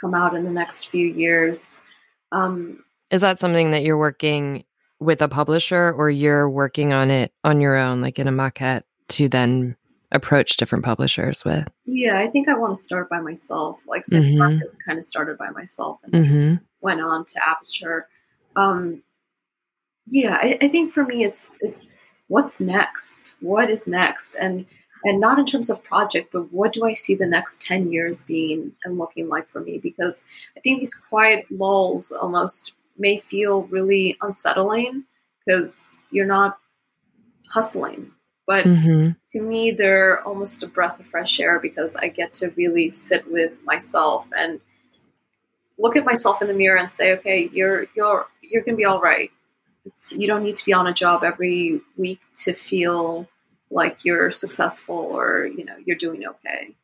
come 0.00 0.14
out 0.14 0.34
in 0.34 0.44
the 0.44 0.50
next 0.50 0.88
few 0.88 1.06
years. 1.06 1.82
Um, 2.32 2.84
Is 3.10 3.20
that 3.22 3.38
something 3.38 3.70
that 3.70 3.82
you're 3.82 3.98
working 3.98 4.64
with 5.00 5.22
a 5.22 5.28
publisher 5.28 5.92
or 5.96 6.10
you're 6.10 6.50
working 6.50 6.92
on 6.92 7.10
it 7.10 7.32
on 7.44 7.60
your 7.60 7.76
own, 7.76 8.00
like 8.00 8.18
in 8.18 8.28
a 8.28 8.32
maquette 8.32 8.82
to 9.08 9.28
then 9.28 9.76
approach 10.12 10.56
different 10.56 10.84
publishers 10.84 11.44
with? 11.44 11.66
yeah, 11.86 12.18
I 12.18 12.28
think 12.28 12.48
I 12.48 12.54
want 12.54 12.74
to 12.76 12.82
start 12.82 13.08
by 13.08 13.20
myself. 13.20 13.80
Like 13.86 14.04
Six 14.06 14.24
Mhm. 14.24 14.60
Kind 14.86 14.98
of 14.98 15.04
started 15.04 15.38
by 15.38 15.50
myself 15.50 16.00
and 16.04 16.12
Mm-hmm. 16.14 16.54
went 16.80 17.00
on 17.00 17.24
to 17.24 17.48
Aperture. 17.48 18.08
Um, 18.56 19.02
yeah, 20.06 20.36
I, 20.40 20.58
I 20.62 20.68
think 20.68 20.92
for 20.92 21.04
me, 21.04 21.24
it's 21.24 21.56
it's 21.60 21.94
what's 22.28 22.60
next. 22.60 23.34
What 23.40 23.70
is 23.70 23.86
next, 23.86 24.34
and 24.36 24.64
and 25.04 25.20
not 25.20 25.38
in 25.38 25.46
terms 25.46 25.70
of 25.70 25.82
project, 25.84 26.30
but 26.32 26.52
what 26.52 26.72
do 26.72 26.84
I 26.84 26.92
see 26.94 27.14
the 27.14 27.26
next 27.26 27.62
ten 27.62 27.92
years 27.92 28.24
being 28.24 28.72
and 28.84 28.98
looking 28.98 29.28
like 29.28 29.48
for 29.50 29.60
me? 29.60 29.78
Because 29.78 30.24
I 30.56 30.60
think 30.60 30.80
these 30.80 30.94
quiet 30.94 31.44
lulls 31.50 32.10
almost 32.12 32.72
may 32.98 33.18
feel 33.18 33.62
really 33.64 34.16
unsettling 34.20 35.04
because 35.46 36.06
you're 36.10 36.26
not 36.26 36.58
hustling, 37.48 38.12
but 38.46 38.64
Mm-hmm. 38.64 39.10
to 39.32 39.42
me 39.42 39.70
they're 39.70 40.22
almost 40.22 40.62
a 40.62 40.66
breath 40.66 40.98
of 41.00 41.06
fresh 41.06 41.40
air 41.40 41.58
because 41.60 41.96
I 41.96 42.08
get 42.08 42.32
to 42.34 42.50
really 42.56 42.90
sit 42.90 43.30
with 43.30 43.52
myself 43.64 44.26
and 44.36 44.60
look 45.78 45.96
at 45.96 46.04
myself 46.04 46.42
in 46.42 46.48
the 46.48 46.54
mirror 46.54 46.76
and 46.78 46.90
say, 46.90 47.12
okay, 47.12 47.48
you're 47.52 47.86
you're 47.94 48.26
you're 48.42 48.62
gonna 48.62 48.76
be 48.76 48.84
all 48.84 49.00
right. 49.00 49.30
It's, 49.84 50.12
you 50.12 50.26
don't 50.26 50.42
need 50.42 50.56
to 50.56 50.64
be 50.66 50.72
on 50.72 50.86
a 50.86 50.92
job 50.92 51.24
every 51.24 51.80
week 51.96 52.20
to 52.44 52.52
feel 52.52 53.28
like 53.70 53.98
you're 54.02 54.32
successful 54.32 54.96
or 54.96 55.46
you 55.46 55.64
know 55.64 55.76
you're 55.84 55.96
doing 55.96 56.26
okay. 56.26 56.74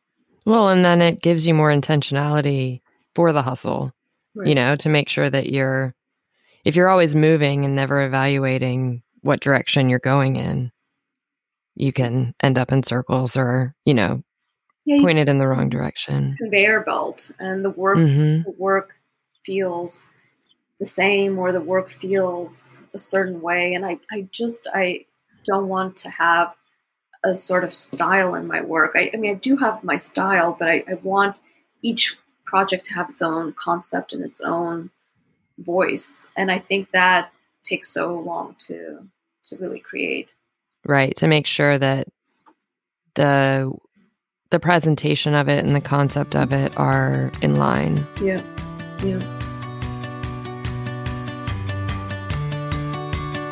Well, 0.45 0.69
and 0.69 0.85
then 0.85 1.01
it 1.01 1.21
gives 1.21 1.47
you 1.47 1.53
more 1.53 1.71
intentionality 1.71 2.81
for 3.15 3.33
the 3.33 3.41
hustle, 3.41 3.91
you 4.35 4.53
know, 4.53 4.75
to 4.75 4.89
make 4.89 5.09
sure 5.09 5.29
that 5.29 5.49
you're, 5.49 5.95
if 6.65 6.75
you're 6.75 6.89
always 6.89 7.15
moving 7.15 7.63
and 7.63 7.75
never 7.75 8.03
evaluating 8.03 9.03
what 9.21 9.39
direction 9.39 9.87
you're 9.87 9.99
going 9.99 10.35
in, 10.35 10.71
you 11.75 11.93
can 11.93 12.33
end 12.41 12.57
up 12.57 12.71
in 12.71 12.83
circles 12.83 13.37
or, 13.37 13.75
you 13.85 13.93
know, 13.93 14.23
yeah, 14.85 15.01
pointed 15.01 15.29
in 15.29 15.37
the 15.37 15.47
wrong 15.47 15.69
direction. 15.69 16.35
conveyor 16.39 16.81
belt 16.81 17.31
and 17.39 17.63
the 17.63 17.69
work 17.69 17.97
hmm 17.97 18.41
the 18.41 18.53
work 18.57 18.95
feels 19.45 20.13
the 20.79 20.85
same 20.85 21.39
or 21.39 21.51
the 21.51 21.61
work 21.61 21.89
feels 21.89 22.85
a 22.93 22.99
certain 22.99 23.41
way. 23.41 23.73
And 23.73 23.85
I, 23.85 23.99
I 24.11 24.27
just 24.31 24.67
i 24.73 25.05
don't 25.45 25.67
want 25.67 25.95
to 25.97 26.09
have 26.09 26.53
a 27.23 27.35
sort 27.35 27.63
of 27.63 27.73
style 27.73 28.35
in 28.35 28.47
my 28.47 28.61
work. 28.61 28.91
I, 28.95 29.11
I 29.13 29.17
mean 29.17 29.31
i 29.31 29.35
do 29.35 29.57
have 29.57 29.83
my 29.83 29.97
style 29.97 30.55
but 30.57 30.67
I, 30.67 30.83
I 30.87 30.93
want 31.01 31.37
each 31.81 32.17
project 32.45 32.85
to 32.85 32.93
have 32.95 33.09
its 33.09 33.21
own 33.21 33.53
concept 33.53 34.13
and 34.13 34.23
its 34.23 34.41
own 34.41 34.89
voice 35.59 36.31
and 36.35 36.51
i 36.51 36.59
think 36.59 36.91
that 36.91 37.31
takes 37.63 37.87
so 37.89 38.15
long 38.19 38.55
to 38.59 38.99
to 39.43 39.55
really 39.59 39.79
create 39.79 40.33
Right. 40.87 41.15
To 41.15 41.27
make 41.27 41.47
sure 41.47 41.79
that 41.79 42.07
the, 43.15 43.73
the 44.51 44.59
presentation 44.59 45.33
of 45.33 45.49
it 45.49 45.65
and 45.65 45.75
the 45.75 45.81
concept 45.81 46.35
of 46.35 46.53
it 46.53 46.77
are 46.77 47.31
in 47.41 47.55
line. 47.55 48.05
yeah 48.21 48.39
yeah 49.03 49.19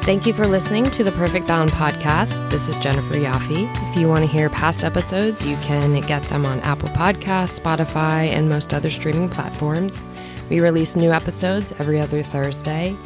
Thank 0.03 0.25
you 0.25 0.33
for 0.33 0.45
listening 0.45 0.91
to 0.91 1.03
the 1.03 1.13
Perfect 1.13 1.47
Bound 1.47 1.71
podcast. 1.71 2.47
This 2.49 2.67
is 2.67 2.77
Jennifer 2.77 3.13
Yaffe. 3.13 3.65
If 3.91 3.97
you 3.97 4.09
want 4.09 4.25
to 4.25 4.27
hear 4.29 4.49
past 4.49 4.83
episodes, 4.83 5.45
you 5.45 5.55
can 5.57 6.01
get 6.01 6.23
them 6.23 6.45
on 6.45 6.59
Apple 6.59 6.89
Podcasts, 6.89 7.57
Spotify, 7.57 8.27
and 8.29 8.49
most 8.49 8.73
other 8.73 8.89
streaming 8.89 9.29
platforms. 9.29 10.03
We 10.49 10.59
release 10.59 10.95
new 10.95 11.11
episodes 11.11 11.71
every 11.79 11.99
other 11.99 12.23
Thursday. 12.23 12.97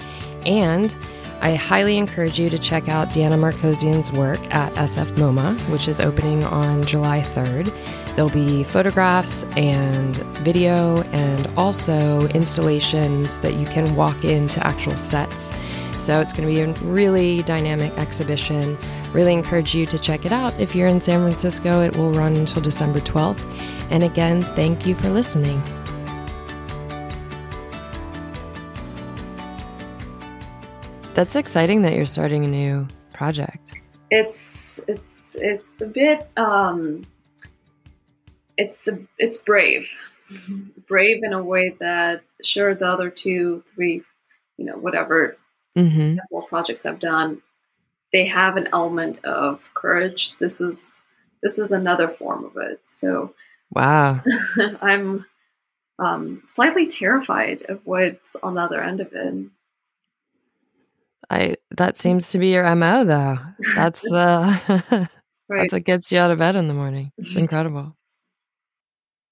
And 0.45 0.95
I 1.41 1.53
highly 1.55 1.97
encourage 1.97 2.39
you 2.39 2.49
to 2.49 2.57
check 2.57 2.89
out 2.89 3.13
Diana 3.13 3.37
Markosian's 3.37 4.11
work 4.11 4.39
at 4.53 4.73
SF 4.73 5.15
MoMA, 5.17 5.57
which 5.69 5.87
is 5.87 5.99
opening 5.99 6.43
on 6.45 6.83
July 6.83 7.21
3rd. 7.21 7.71
There'll 8.15 8.31
be 8.31 8.63
photographs 8.63 9.43
and 9.55 10.17
video 10.37 11.03
and 11.11 11.47
also 11.55 12.27
installations 12.29 13.39
that 13.39 13.53
you 13.53 13.67
can 13.67 13.95
walk 13.95 14.23
into 14.23 14.65
actual 14.65 14.97
sets. 14.97 15.51
So 15.99 16.19
it's 16.19 16.33
going 16.33 16.47
to 16.47 16.53
be 16.53 16.61
a 16.61 16.73
really 16.85 17.43
dynamic 17.43 17.95
exhibition. 17.97 18.77
Really 19.13 19.33
encourage 19.33 19.75
you 19.75 19.85
to 19.87 19.99
check 19.99 20.25
it 20.25 20.31
out. 20.31 20.59
If 20.59 20.75
you're 20.75 20.87
in 20.87 20.99
San 21.01 21.21
Francisco, 21.21 21.81
it 21.81 21.95
will 21.95 22.11
run 22.11 22.35
until 22.35 22.61
December 22.61 22.99
12th. 22.99 23.43
And 23.91 24.03
again, 24.03 24.41
thank 24.41 24.87
you 24.87 24.95
for 24.95 25.09
listening. 25.09 25.61
That's 31.17 31.35
exciting 31.35 31.81
that 31.81 31.93
you're 31.93 32.05
starting 32.05 32.45
a 32.45 32.47
new 32.47 32.87
project. 33.11 33.73
It's 34.11 34.79
it's 34.87 35.35
it's 35.39 35.81
a 35.81 35.87
bit 35.87 36.29
um 36.37 37.07
it's 38.55 38.87
a, 38.87 38.99
it's 39.17 39.39
brave. 39.39 39.89
brave 40.87 41.23
in 41.23 41.33
a 41.33 41.41
way 41.41 41.75
that 41.79 42.21
sure 42.43 42.75
the 42.75 42.85
other 42.85 43.09
two, 43.09 43.63
three, 43.73 44.03
you 44.57 44.65
know, 44.65 44.73
whatever 44.73 45.35
mm-hmm. 45.75 46.19
more 46.29 46.43
projects 46.43 46.85
I've 46.85 46.99
done, 46.99 47.41
they 48.13 48.27
have 48.27 48.55
an 48.55 48.69
element 48.71 49.25
of 49.25 49.67
courage. 49.73 50.37
This 50.37 50.61
is 50.61 50.99
this 51.41 51.57
is 51.57 51.71
another 51.71 52.09
form 52.09 52.45
of 52.45 52.57
it. 52.57 52.79
So 52.85 53.33
wow. 53.71 54.21
I'm 54.83 55.25
um, 55.97 56.43
slightly 56.45 56.85
terrified 56.85 57.63
of 57.69 57.81
what's 57.85 58.35
on 58.35 58.53
the 58.53 58.61
other 58.61 58.83
end 58.83 59.01
of 59.01 59.13
it. 59.13 59.49
I 61.29 61.55
that 61.75 61.97
seems 61.97 62.29
to 62.31 62.37
be 62.37 62.53
your 62.53 62.73
mo 62.75 63.03
though. 63.03 63.37
That's 63.75 64.09
uh 64.11 64.57
right. 65.49 65.61
that's 65.61 65.73
what 65.73 65.83
gets 65.83 66.11
you 66.11 66.19
out 66.19 66.31
of 66.31 66.39
bed 66.39 66.55
in 66.55 66.67
the 66.67 66.73
morning. 66.73 67.11
It's 67.17 67.35
incredible. 67.37 67.96